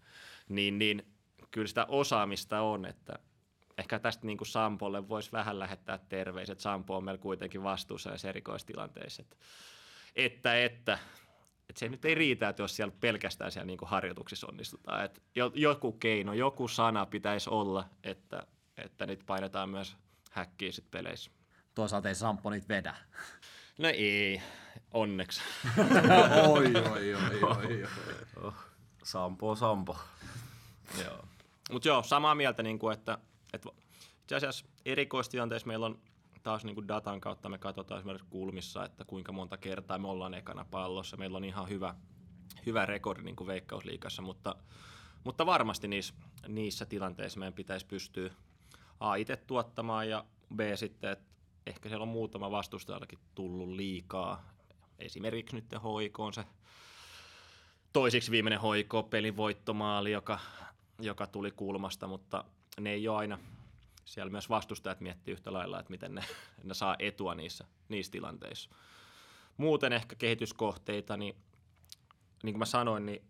[0.48, 1.02] niin, niin
[1.50, 3.18] kyllä sitä osaamista on, että
[3.78, 6.60] ehkä tästä niin kuin Sampolle voisi vähän lähettää terveiset.
[6.60, 9.22] Sampo on meillä kuitenkin vastuussa näissä erikoistilanteissa.
[9.22, 9.36] Että,
[10.16, 10.98] että, että,
[11.70, 15.04] että se nyt ei riitä, että jos siellä pelkästään siellä niin kuin harjoituksissa onnistutaan.
[15.04, 18.46] Että jo- joku keino, joku sana pitäisi olla, että,
[18.76, 19.96] että nyt painetaan myös
[20.30, 21.30] häkkiä sit peleissä.
[21.74, 22.94] Toisaalta ei Sampo niitä vedä.
[23.78, 24.42] No ei,
[24.90, 25.40] onneksi.
[26.48, 27.86] oi, oi, oi, oi,
[28.42, 28.52] oi.
[29.02, 29.96] Sampo, Sampo.
[31.04, 31.24] joo.
[31.72, 33.18] Mutta joo, samaa mieltä, niin kuin, että,
[33.52, 33.68] että
[34.20, 35.98] itse asiassa erikoistilanteessa meillä on
[36.42, 40.34] taas niin kuin datan kautta me katsotaan esimerkiksi kulmissa, että kuinka monta kertaa me ollaan
[40.34, 41.16] ekana pallossa.
[41.16, 41.94] Meillä on ihan hyvä,
[42.66, 44.54] hyvä rekordi niin kuin Veikkausliikassa, mutta,
[45.24, 46.14] mutta varmasti niissä,
[46.48, 48.30] niissä tilanteissa meidän pitäisi pystyä
[49.00, 50.24] A itse tuottamaan ja
[50.56, 51.24] B sitten, että
[51.66, 54.44] ehkä siellä on muutama vastustajallakin tullut liikaa.
[54.98, 56.44] Esimerkiksi nyt hoiko on se
[57.92, 60.38] toisiksi viimeinen hoiko, pelin voittomaali, joka,
[60.98, 62.44] joka tuli kulmasta, mutta
[62.80, 63.38] ne ei ole aina,
[64.10, 66.24] siellä myös vastustajat miettii yhtä lailla, että miten ne,
[66.64, 68.70] ne saa etua niissä, niissä tilanteissa.
[69.56, 71.36] Muuten ehkä kehityskohteita, niin
[72.42, 73.22] niin kuin mä sanoin, niin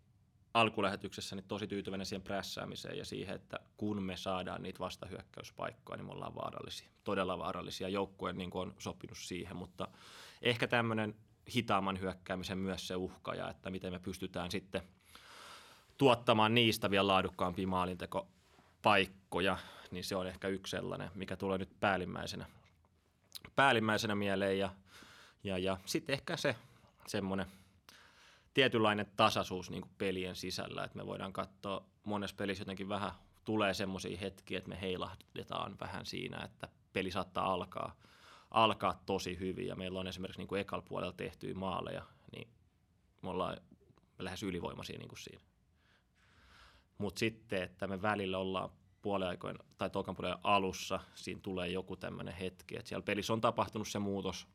[0.55, 6.07] alkulähetyksessä niin tosi tyytyväinen siihen prässäämiseen ja siihen, että kun me saadaan niitä vastahyökkäyspaikkoja, niin
[6.07, 7.89] me ollaan vaarallisia, todella vaarallisia.
[7.89, 9.89] Joukkue niin on sopinut siihen, mutta
[10.43, 11.15] ehkä tämmöinen
[11.55, 14.83] hitaamman hyökkäämisen myös se uhka ja että miten me pystytään sitten
[15.99, 19.59] tuottamaan niistä vielä laadukkaampia maalintekopaikkoja,
[19.91, 22.47] niin se on ehkä yksi sellainen, mikä tulee nyt päällimmäisenä,
[23.57, 24.71] päällimmäisenä mieleen ja,
[25.45, 26.57] ja, ja sitten ehkä se
[27.07, 27.47] semmoinen
[28.55, 33.13] tietynlainen tasaisuus niin kuin pelien sisällä, että me voidaan katsoa monessa pelissä jotenkin vähän
[33.45, 37.97] tulee semmoisia hetkiä, että me heilahdetaan vähän siinä, että peli saattaa alkaa,
[38.51, 42.49] alkaa tosi hyvin ja meillä on esimerkiksi niin kuin ekal puolella tehtyjä maaleja, niin
[43.23, 43.57] me ollaan
[44.19, 45.43] lähes ylivoimaisia niin kuin siinä.
[46.99, 48.71] Mutta sitten, että me välillä ollaan
[49.03, 53.89] puoliaikoin tai tokan puolen alussa, siinä tulee joku tämmöinen hetki, että siellä pelissä on tapahtunut
[53.89, 54.47] se muutos,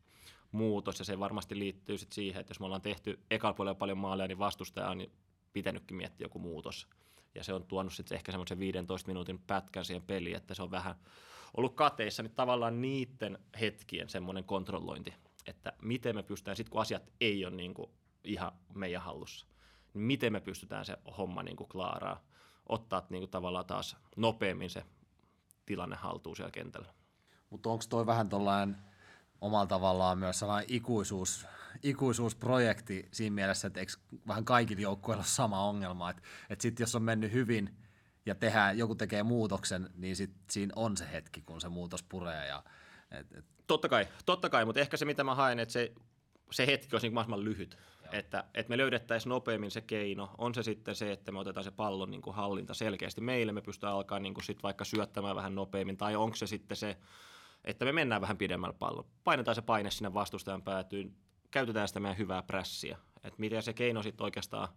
[0.51, 3.97] muutos ja se varmasti liittyy sit siihen, että jos me ollaan tehty ekalla puolella paljon
[3.97, 5.07] maaleja, niin vastustaja on
[5.53, 6.87] pitänytkin miettiä joku muutos.
[7.35, 10.71] Ja se on tuonut sitten ehkä semmoisen 15 minuutin pätkän siihen peliin, että se on
[10.71, 10.95] vähän
[11.57, 15.13] ollut kateissa, niin tavallaan niiden hetkien semmoinen kontrollointi,
[15.45, 17.91] että miten me pystytään, sitten kun asiat ei ole niin kuin
[18.23, 19.45] ihan meidän hallussa,
[19.93, 22.23] niin miten me pystytään se homma niin kuin klaaraa,
[22.69, 24.83] ottaa niin kuin tavallaan taas nopeammin se
[25.65, 26.93] tilanne haltuun siellä kentällä.
[27.49, 28.77] Mutta onko toi vähän tuollainen
[29.41, 31.45] omalla tavallaan myös sellainen ikuisuus,
[31.83, 33.93] ikuisuusprojekti siinä mielessä, että eikö
[34.27, 37.77] vähän kaikilla joukkueilla ole sama ongelma, että et sitten jos on mennyt hyvin
[38.25, 42.47] ja tehdään, joku tekee muutoksen, niin sit siinä on se hetki, kun se muutos puree
[42.47, 42.63] ja
[43.11, 45.93] et, et, Totta kai, totta kai, mutta ehkä se mitä mä haen, että se,
[46.51, 47.77] se hetki olisi niin mahdollisimman lyhyt.
[48.17, 50.29] Että, että me löydettäisiin nopeammin se keino.
[50.37, 53.61] On se sitten se, että me otetaan se pallon niin kuin hallinta selkeästi meille, me
[53.61, 56.97] pystytään alkaa niin kuin sit vaikka syöttämään vähän nopeammin, tai onko se sitten se,
[57.63, 59.05] että me mennään vähän pidemmällä pallon.
[59.23, 61.15] Painetaan se paine sinne vastustajan päätyyn,
[61.51, 62.97] käytetään sitä meidän hyvää prässiä.
[63.23, 64.67] Että mitä se keino sitten oikeastaan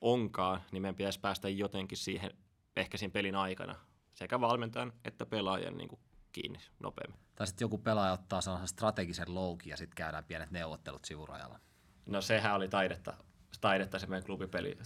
[0.00, 2.30] onkaan, niin meidän pitäisi päästä jotenkin siihen,
[2.76, 3.76] ehkä siinä pelin aikana,
[4.14, 6.00] sekä valmentajan että pelaajan niin kuin
[6.32, 7.20] kiinni nopeammin.
[7.34, 11.60] tai sitten joku pelaaja ottaa sellaisen strategisen loukin ja sitten käydään pienet neuvottelut sivurajalla.
[12.10, 13.14] No sehän oli taidetta,
[13.60, 14.78] taidetta se meidän klubipeli.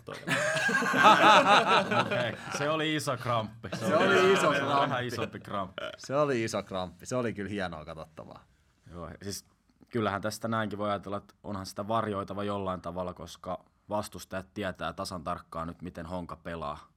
[2.06, 2.36] Okay.
[2.58, 3.68] Se oli iso kramppi.
[3.74, 4.80] Se, Se oli iso se oli kramppi.
[4.80, 5.82] Vähän isompi kramppi.
[5.98, 8.44] Se oli iso kramppi, se oli kyllä hienoa katsottavaa.
[8.90, 9.44] Joo, siis
[9.88, 15.24] kyllähän tästä näinkin voi ajatella, että onhan sitä varjoitava jollain tavalla, koska vastustajat tietää tasan
[15.24, 16.88] tarkkaan nyt, miten Honka pelaa.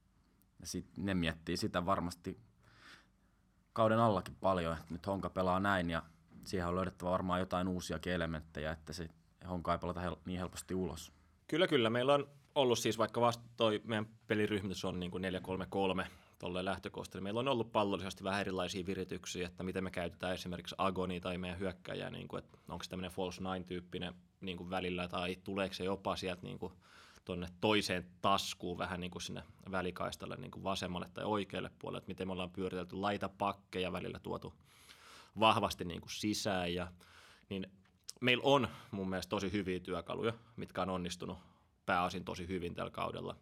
[0.60, 2.40] Ja sit ne miettii sitä varmasti
[3.72, 6.02] kauden allakin paljon, että nyt Honka pelaa näin ja
[6.44, 9.08] siihen on löydettävä varmaan jotain uusiakin elementtejä, että se
[9.48, 11.12] Honka ei pelata hel- niin helposti ulos.
[11.48, 11.90] Kyllä, kyllä.
[11.90, 15.24] Meillä on ollut siis, vaikka vasta toi meidän peliryhmitys on niin kuin
[16.04, 16.06] 4-3-3
[16.38, 21.20] tolleen lähtökohtaisesti, meillä on ollut pallollisesti vähän erilaisia virityksiä, että miten me käytetään esimerkiksi Agoni
[21.20, 25.36] tai meidän hyökkäjää, niin kuin, että onko se tämmöinen false nine-tyyppinen niin kuin välillä, tai
[25.44, 26.72] tuleeko se jopa sieltä niin kuin
[27.24, 32.08] tuonne toiseen taskuun vähän niin kuin sinne välikaistalle niin kuin vasemmalle tai oikealle puolelle, että
[32.08, 34.54] miten me ollaan pyöritelty laitapakkeja välillä tuotu
[35.40, 36.88] vahvasti niin kuin sisään ja
[37.48, 37.70] niin
[38.20, 41.38] meillä on mun mielestä tosi hyviä työkaluja, mitkä on onnistunut
[41.86, 43.36] pääosin tosi hyvin tällä kaudella.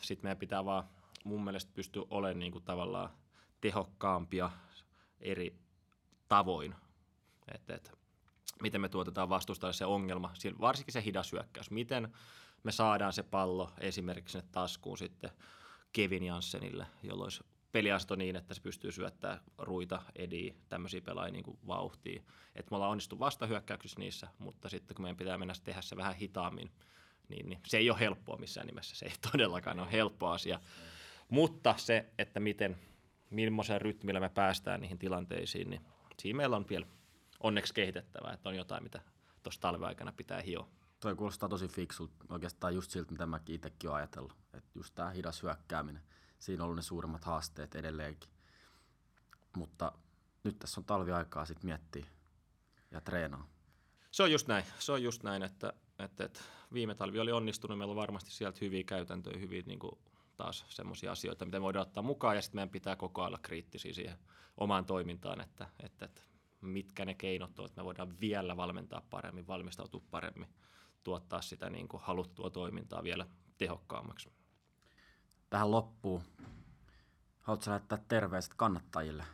[0.00, 0.84] Sitten meidän pitää vaan
[1.24, 3.10] mun mielestä pystyä olemaan niin kuin tavallaan
[3.60, 4.50] tehokkaampia
[5.20, 5.58] eri
[6.28, 6.74] tavoin.
[7.54, 7.92] Et, et,
[8.62, 11.70] miten me tuotetaan vastustajalle se ongelma, varsinkin se hidas hyökkäys.
[11.70, 12.14] Miten
[12.62, 15.30] me saadaan se pallo esimerkiksi sinne taskuun sitten
[15.92, 21.58] Kevin Janssenille, jolloin olisi peliasto niin, että se pystyy syöttämään ruita, edi, tämmöisiä pelaajia niin
[21.66, 22.26] vauhtiin.
[22.54, 26.14] Että me ollaan onnistu vastahyökkäyksissä niissä, mutta sitten kun meidän pitää mennä tehdä se vähän
[26.14, 26.70] hitaammin,
[27.28, 28.96] niin, niin se ei ole helppoa missään nimessä.
[28.96, 30.60] Se ei todellakaan ole helppo asia.
[31.28, 32.78] Mutta se, että miten,
[33.30, 35.80] millaisen rytmillä me päästään niihin tilanteisiin, niin
[36.18, 36.86] siinä meillä on vielä
[37.40, 39.00] onneksi kehitettävää, että on jotain, mitä
[39.42, 40.68] tuossa talven aikana pitää hioa.
[41.00, 44.36] Toi kuulostaa tosi fiksulta, oikeastaan just siltä, mitä mäkin itsekin olen ajatellut.
[44.54, 46.02] Että just tämä hidas hyökkääminen,
[46.40, 48.30] siinä on ollut ne suurimmat haasteet edelleenkin.
[49.56, 49.92] Mutta
[50.44, 52.06] nyt tässä on talviaikaa sitten miettiä
[52.90, 53.48] ja treenaa.
[54.10, 56.40] Se on just näin, se on just näin, että, että, että
[56.72, 59.98] viime talvi oli onnistunut, meillä on varmasti sieltä hyviä käytäntöjä, hyviä niin kuin
[60.36, 63.92] taas semmoisia asioita, mitä me voidaan ottaa mukaan, ja sitten meidän pitää koko ajan kriittisiä
[63.92, 64.18] siihen
[64.56, 66.22] omaan toimintaan, että, että, että
[66.60, 70.48] mitkä ne keinot on, että me voidaan vielä valmentaa paremmin, valmistautua paremmin,
[71.04, 73.26] tuottaa sitä niin kuin haluttua toimintaa vielä
[73.58, 74.39] tehokkaammaksi.
[75.50, 76.22] Tähän loppuun.
[77.40, 79.24] Haluatko lähettää terveiset kannattajille?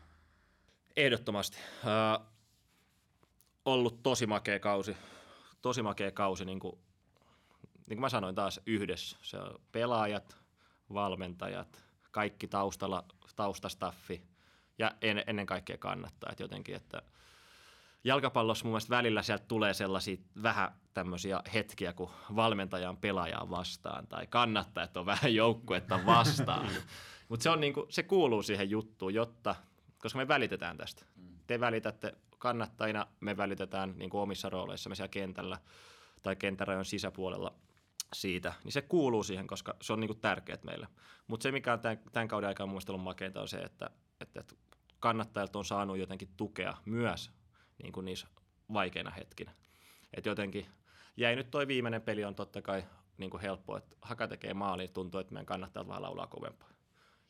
[0.97, 1.59] Ehdottomasti.
[1.59, 2.27] Äh,
[3.64, 4.97] ollut tosi makea kausi.
[5.62, 6.79] Tosi makea kausi, niin kuin,
[7.77, 9.19] niin kuin mä sanoin taas yhdessä.
[9.23, 10.37] Se on pelaajat,
[10.95, 13.05] valmentajat, kaikki taustalla,
[13.37, 14.23] taustastaffi
[14.79, 16.31] ja en, ennen kaikkea kannattaa.
[16.31, 17.03] Että jotenkin, että
[18.07, 24.07] jalkapallossa mun mielestä välillä sieltä tulee sellaisia vähän tämmöisiä hetkiä, kun valmentaja on pelaajaa vastaan
[24.07, 26.69] tai kannattajat on vähän joukkuetta vastaan.
[27.29, 29.55] Mutta se, on niinku, se kuuluu siihen juttuun, jotta,
[29.99, 31.07] koska me välitetään tästä.
[31.47, 35.59] Te välitätte kannattajina, me välitetään niin kuin omissa rooleissa me siellä kentällä
[36.23, 37.55] tai kentärajon sisäpuolella
[38.15, 40.89] siitä, niin se kuuluu siihen, koska se on niin kuin tärkeät meille.
[41.27, 43.91] Mutta se, mikä on tämän, tämän kauden aikana ollut makeinta, on se, että,
[44.21, 44.55] että, että
[45.01, 47.36] kannattajat on saanut jotenkin tukea myös
[47.83, 48.27] niin kuin niissä
[48.72, 49.53] vaikeina hetkinä.
[50.14, 50.66] Et jotenkin
[51.16, 52.85] jäi nyt toi viimeinen peli on totta kai
[53.18, 56.68] niin kuin helppo, että Haka tekee maaliin, tuntuu, että meidän kannattajat vaan laulaa kovempaa.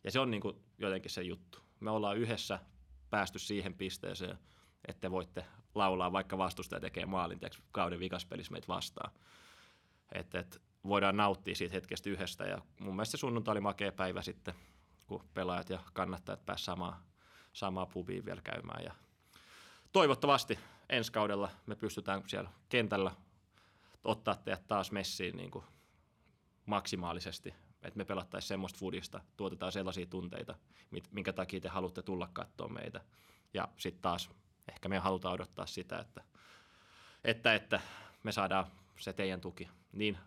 [0.05, 1.59] Ja se on niin kuin jotenkin se juttu.
[1.81, 2.59] Me ollaan yhdessä
[3.11, 4.39] päästy siihen pisteeseen,
[4.89, 5.45] että te voitte
[5.75, 9.13] laulaa, vaikka vastustaja tekee maalin tiiäks, kauden vikaspelissä meitä vastaan.
[10.13, 12.45] Että et, voidaan nauttia siitä hetkestä yhdestä.
[12.45, 14.55] Ja mun mielestä se sunnuntai oli makea päivä sitten,
[15.07, 17.03] kun pelaajat ja kannattajat pääsivät samaa,
[17.53, 18.85] samaa pubiin vielä käymään.
[18.85, 18.95] Ja
[19.97, 23.11] toivottavasti ensi kaudella me pystytään siellä kentällä
[24.05, 25.65] ottaa teidät taas messiin niin kuin
[26.67, 30.55] maksimaalisesti, että me pelattaisiin semmoista foodista, tuotetaan sellaisia tunteita,
[31.11, 33.01] minkä takia te haluatte tulla katsoa meitä.
[33.55, 34.31] Ja sitten taas
[34.69, 36.23] ehkä me halutaan odottaa sitä, että,
[37.25, 37.81] että, että
[38.23, 38.67] me saadaan
[38.99, 40.19] se teidän tuki niin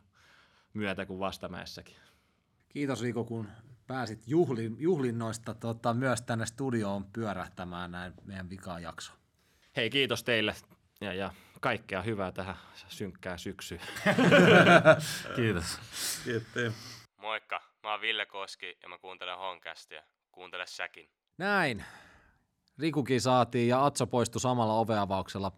[0.73, 1.95] myötä kuin vastamäessäkin.
[2.69, 3.47] Kiitos Rico, kun
[3.87, 9.18] pääsit juhlin, juhlinnoista tota, myös tänne studioon pyörähtämään näin meidän vikajakso.
[9.75, 10.55] Hei, kiitos teille
[11.01, 12.55] ja, ja kaikkea hyvää tähän
[12.87, 13.81] synkkään syksyyn.
[15.35, 15.79] Kiitos.
[16.23, 16.73] Kiitos.
[17.17, 20.03] Moikka, mä oon Ville Koski ja mä kuuntelen Honkastia.
[20.31, 21.09] Kuuntele säkin.
[21.37, 21.85] Näin.
[22.79, 25.51] Rikukin saatiin ja Atso poistui samalla oveavauksella.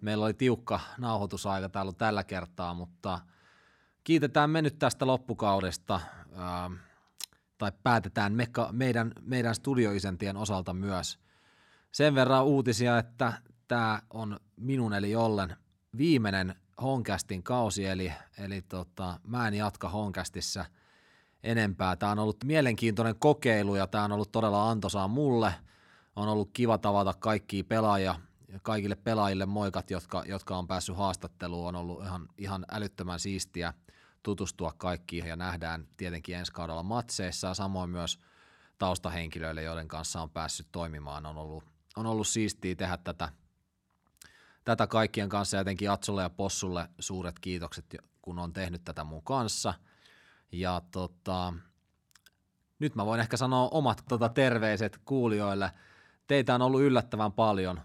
[0.00, 3.20] Meillä oli tiukka nauhoitusaika täällä tällä kertaa, mutta
[4.04, 6.00] kiitetään me nyt tästä loppukaudesta.
[6.38, 6.74] Ähm,
[7.58, 11.18] tai päätetään me, meidän, meidän studioisentien osalta myös.
[11.92, 13.32] Sen verran uutisia, että
[13.68, 15.56] tämä on minun eli Jollen
[15.96, 20.64] viimeinen Honkastin kausi, eli, eli tota, mä en jatka Honkastissa
[21.42, 21.96] enempää.
[21.96, 25.54] Tämä on ollut mielenkiintoinen kokeilu ja tämä on ollut todella antoisaa mulle.
[26.16, 28.14] On ollut kiva tavata kaikkia pelaajia,
[28.62, 31.68] kaikille pelaajille moikat, jotka, jotka on päässyt haastatteluun.
[31.68, 33.74] On ollut ihan, ihan älyttömän siistiä
[34.22, 38.18] tutustua kaikkiin ja nähdään tietenkin ensi kaudella matseissa ja samoin myös
[38.78, 41.26] taustahenkilöille, joiden kanssa on päässyt toimimaan.
[41.26, 43.28] On ollut, on ollut siistiä tehdä tätä,
[44.64, 49.74] tätä kaikkien kanssa, jotenkin Atsolle ja Possulle suuret kiitokset, kun on tehnyt tätä mun kanssa.
[50.52, 51.54] Ja tota,
[52.78, 55.72] nyt mä voin ehkä sanoa omat tota, terveiset kuulijoille.
[56.26, 57.80] Teitä on ollut yllättävän paljon,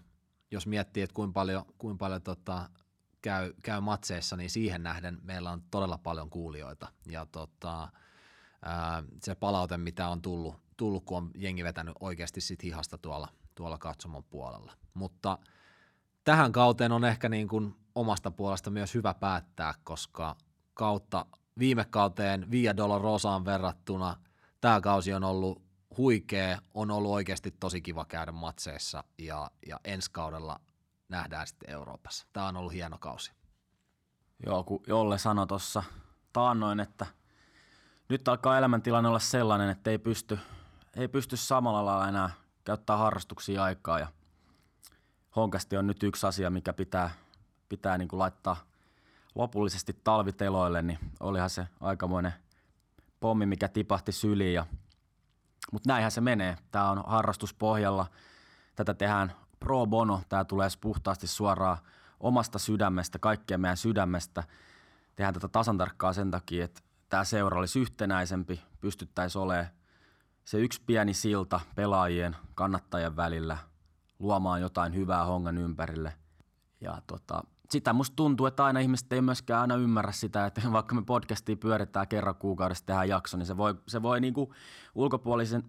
[0.50, 2.70] jos miettii, että kuinka paljon, kuinka paljon tota,
[3.22, 6.88] käy, käy matseissa, niin siihen nähden meillä on todella paljon kuulijoita.
[7.10, 7.88] Ja tota,
[8.62, 13.28] ää, se palaute, mitä on tullut, tullut, kun on jengi vetänyt oikeasti sit hihasta tuolla,
[13.58, 14.72] tuolla katsomon puolella.
[14.94, 15.38] Mutta
[16.24, 20.36] tähän kauteen on ehkä niin kuin omasta puolesta myös hyvä päättää, koska
[20.74, 21.26] kautta
[21.58, 24.16] viime kauteen Via Dolorosaan verrattuna
[24.60, 25.62] tämä kausi on ollut
[25.96, 30.60] huikea, on ollut oikeasti tosi kiva käydä matseissa ja, ja ensi kaudella
[31.08, 32.26] nähdään sitten Euroopassa.
[32.32, 33.32] Tämä on ollut hieno kausi.
[34.46, 35.82] Joo, kun Jolle sanoi tuossa
[36.32, 37.06] taannoin, että
[38.08, 40.38] nyt alkaa elämäntilanne olla sellainen, että ei pysty,
[40.96, 42.30] ei pysty samalla lailla enää
[42.68, 43.98] käyttää harrastuksia aikaa.
[43.98, 44.08] Ja
[45.36, 47.10] honkasti on nyt yksi asia, mikä pitää,
[47.68, 48.56] pitää niin kuin laittaa
[49.34, 52.34] lopullisesti talviteloille, niin olihan se aikamoinen
[53.20, 54.54] pommi, mikä tipahti syliin.
[54.54, 54.66] Ja,
[55.72, 56.56] mutta näinhän se menee.
[56.70, 58.06] Tämä on harrastuspohjalla.
[58.76, 60.22] Tätä tehdään pro bono.
[60.28, 61.78] Tämä tulee puhtaasti suoraan
[62.20, 64.44] omasta sydämestä, kaikkea meidän sydämestä.
[65.16, 69.77] Tehdään tätä tasan tarkkaa sen takia, että tämä seura olisi yhtenäisempi, pystyttäisiin olemaan
[70.48, 73.58] se yksi pieni silta pelaajien, kannattajien välillä,
[74.18, 76.14] luomaan jotain hyvää hongan ympärille.
[76.80, 80.94] Ja tota, sitä musta tuntuu, että aina ihmiset ei myöskään aina ymmärrä sitä, että vaikka
[80.94, 84.54] me podcastia pyöritetään kerran kuukaudessa tehdään jakso, niin se voi, se voi niinku
[84.94, 85.62] ulkopuolisen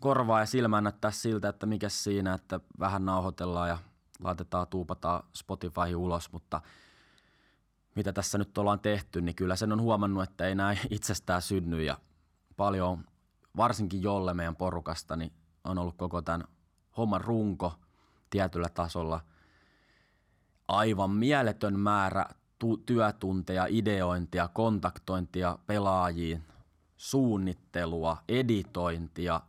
[0.00, 3.78] korvaa ja silmään näyttää siltä, että mikä siinä, että vähän nauhoitellaan ja
[4.24, 6.60] laitetaan, tuupataan Spotify ulos, mutta
[7.94, 11.82] mitä tässä nyt ollaan tehty, niin kyllä sen on huomannut, että ei näin itsestään synny
[11.82, 11.96] ja
[12.56, 13.09] paljon,
[13.56, 15.32] varsinkin jolle meidän porukasta, niin
[15.64, 16.44] on ollut koko tämän
[16.96, 17.74] homman runko
[18.30, 19.20] tietyllä tasolla.
[20.68, 22.26] Aivan mieletön määrä
[22.58, 26.44] tu- työtunteja, ideointia, kontaktointia pelaajiin,
[26.96, 29.40] suunnittelua, editointia.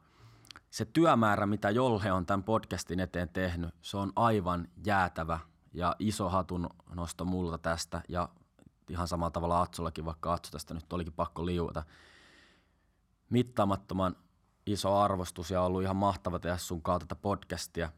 [0.69, 5.39] Se työmäärä, mitä Jolle on tämän podcastin eteen tehnyt, se on aivan jäätävä
[5.73, 8.29] ja iso hatun nosto multa tästä ja
[8.89, 11.83] ihan samalla tavalla Atsollakin, vaikka Atso tästä nyt olikin pakko liuta.
[13.31, 14.15] Mittaamattoman
[14.65, 17.91] iso arvostus ja ollut ihan mahtava tehdä sun kautta tätä podcastia.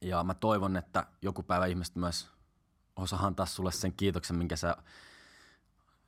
[0.00, 2.28] Ja mä toivon, että joku päivä ihmiset myös
[2.96, 4.76] osaa antaa sulle sen kiitoksen, minkä sä,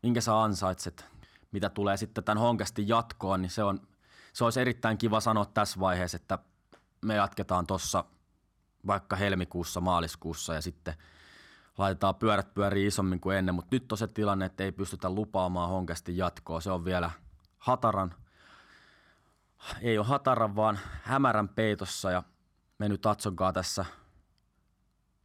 [0.02, 1.04] minkä sä ansaitset.
[1.52, 3.80] Mitä tulee sitten tämän honkasti jatkoon, niin se, on,
[4.32, 6.38] se olisi erittäin kiva sanoa tässä vaiheessa, että
[7.00, 8.04] me jatketaan tuossa
[8.86, 10.94] vaikka helmikuussa, maaliskuussa ja sitten
[11.78, 15.68] laitetaan pyörät pyöriin isommin kuin ennen, mutta nyt on se tilanne, että ei pystytä lupaamaan
[15.68, 16.60] honkasti jatkoa.
[16.60, 17.10] Se on vielä
[17.60, 18.14] hataran,
[19.80, 22.22] ei ole hataran, vaan hämärän peitossa ja
[22.78, 23.84] me nyt Atsonkaan tässä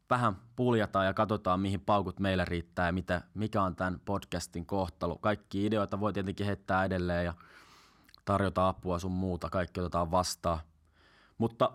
[0.09, 5.17] vähän puljataan ja katsotaan, mihin paukut meillä riittää ja mitä, mikä on tämän podcastin kohtalo.
[5.17, 7.33] Kaikki ideoita voi tietenkin heittää edelleen ja
[8.25, 9.49] tarjota apua sun muuta.
[9.49, 10.59] Kaikki otetaan vastaan.
[11.37, 11.71] Mutta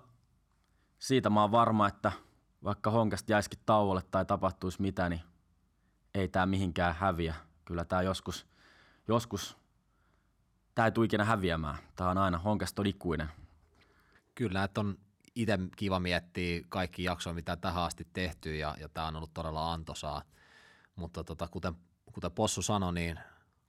[0.98, 2.12] siitä mä oon varma, että
[2.64, 5.20] vaikka honkasta jäisikin tauolle tai tapahtuisi mitä, niin
[6.14, 7.34] ei tämä mihinkään häviä.
[7.64, 8.46] Kyllä tämä joskus,
[9.08, 9.59] joskus
[10.74, 11.78] tämä ei tule ikinä häviämään.
[11.96, 13.28] Tämä on aina, honkasta on ikuinen.
[14.34, 14.98] Kyllä, että on
[15.34, 19.72] itse kiva miettiä kaikki jaksoja, mitä tähän asti tehty ja, ja tämä on ollut todella
[19.72, 20.22] antoisaa.
[20.96, 21.74] Mutta tota, kuten,
[22.12, 23.20] kuten Possu sanoi, niin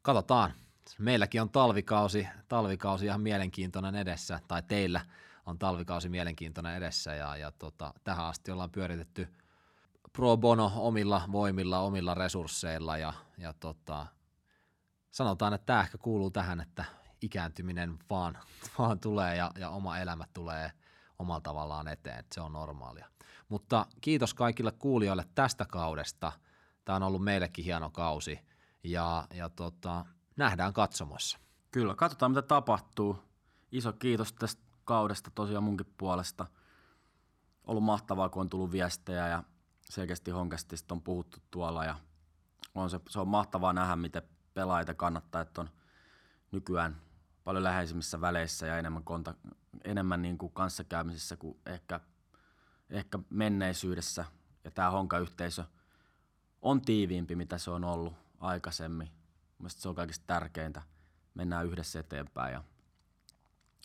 [0.02, 0.54] katsotaan.
[1.00, 5.06] Meilläkin on talvikausi, talvikausi ihan mielenkiintoinen edessä, tai teillä
[5.46, 9.28] on talvikausi mielenkiintoinen edessä ja, ja tota, tähän asti ollaan pyöritetty
[10.14, 14.08] pro bono omilla voimilla, omilla resursseilla ja, ja tota,
[15.12, 16.86] sanotaan, että tämä ehkä kuuluu tähän, että
[17.22, 18.38] ikääntyminen vaan,
[18.78, 20.72] vaan tulee ja, ja oma elämä tulee
[21.20, 23.08] omalla tavallaan eteen, se on normaalia.
[23.50, 26.32] Mutta kiitos kaikille kuulijoille tästä kaudesta.
[26.86, 28.40] Tämä on ollut meillekin hieno kausi
[28.84, 30.06] ja, ja tota,
[30.36, 31.40] nähdään katsomossa.
[31.72, 33.24] Kyllä, katsotaan mitä tapahtuu.
[33.72, 36.46] Iso kiitos tästä kaudesta tosiaan munkin puolesta.
[37.64, 39.44] Ollut mahtavaa, kun on tullut viestejä ja
[39.90, 41.96] selkeästi honkastista on puhuttu tuolla ja
[42.76, 44.24] on se, se on mahtavaa nähdä, miten
[44.54, 45.70] pelaajat kannattaa, että on
[46.52, 47.02] nykyään
[47.44, 49.34] paljon läheisimmissä väleissä ja enemmän, konta,
[49.84, 52.00] enemmän niin kuin kanssakäymisissä kuin ehkä,
[52.90, 54.26] ehkä menneisyydessä.
[54.64, 55.64] Ja tämä Honka-yhteisö
[56.62, 59.12] on tiiviimpi, mitä se on ollut aikaisemmin.
[59.58, 60.82] Mielestäni se on kaikista tärkeintä.
[61.34, 62.54] Mennään yhdessä eteenpäin.
[62.54, 62.64] Ja,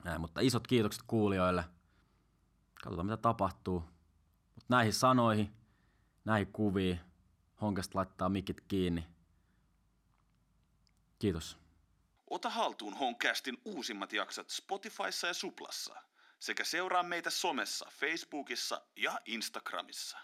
[0.05, 0.21] näin.
[0.21, 1.65] Mutta isot kiitokset kuulijoille.
[2.83, 3.81] Katsotaan, mitä tapahtuu.
[4.55, 5.53] Mutta näihin sanoihin,
[6.25, 7.01] näihin kuviin,
[7.61, 9.07] Honkasta laittaa mikit kiinni.
[11.19, 11.59] Kiitos.
[12.31, 15.97] Ota haltuun Honcastin uusimmat jaksot Spotifyssa ja Suplassa
[16.39, 20.19] sekä seuraa meitä somessa, Facebookissa ja Instagramissa.